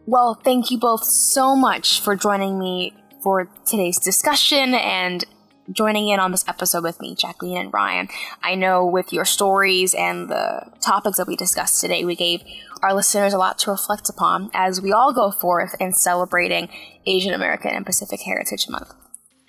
Well, 0.05 0.35
thank 0.35 0.71
you 0.71 0.79
both 0.79 1.05
so 1.05 1.55
much 1.55 2.01
for 2.01 2.17
joining 2.17 2.59
me 2.59 2.93
for 3.23 3.49
today's 3.65 4.01
discussion 4.01 4.75
and 4.75 5.25
joining 5.71 6.09
in 6.09 6.19
on 6.19 6.33
this 6.33 6.45
episode 6.49 6.83
with 6.83 7.01
me, 7.01 7.15
Jacqueline 7.15 7.57
and 7.57 7.73
Ryan. 7.73 8.09
I 8.43 8.57
know 8.57 8.85
with 8.85 9.13
your 9.13 9.25
stories 9.25 9.95
and 9.95 10.29
the 10.29 10.73
topics 10.81 11.19
that 11.19 11.29
we 11.29 11.37
discussed 11.37 11.81
today, 11.81 12.05
we 12.05 12.17
gave 12.17 12.43
our 12.83 12.93
listeners 12.93 13.33
a 13.33 13.39
lot 13.39 13.61
to 13.61 13.71
reflect 13.71 14.09
upon 14.09 14.51
as 14.53 14.81
we 14.81 14.91
all 14.93 15.13
go 15.13 15.31
forth 15.31 15.77
in 15.79 15.93
celebrating 15.93 16.69
Asian 17.07 17.33
American 17.33 17.71
and 17.71 17.87
Pacific 17.87 18.23
Heritage 18.23 18.69
Month. 18.69 18.93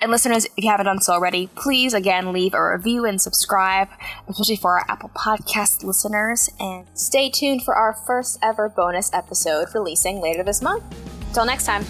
And 0.03 0.11
listeners, 0.11 0.43
if 0.57 0.65
you 0.65 0.69
haven't 0.69 0.87
done 0.87 0.99
so 0.99 1.13
already, 1.13 1.47
please 1.55 1.93
again 1.93 2.33
leave 2.33 2.53
a 2.53 2.71
review 2.73 3.05
and 3.05 3.21
subscribe, 3.21 3.87
especially 4.27 4.57
for 4.57 4.77
our 4.77 4.85
Apple 4.89 5.09
Podcast 5.15 5.85
listeners. 5.85 6.49
And 6.59 6.85
stay 6.93 7.29
tuned 7.29 7.63
for 7.63 7.73
our 7.73 7.93
first 7.93 8.37
ever 8.43 8.67
bonus 8.67 9.13
episode 9.13 9.67
releasing 9.73 10.19
later 10.19 10.43
this 10.43 10.61
month. 10.61 10.83
Till 11.33 11.45
next 11.45 11.63
time. 11.65 11.85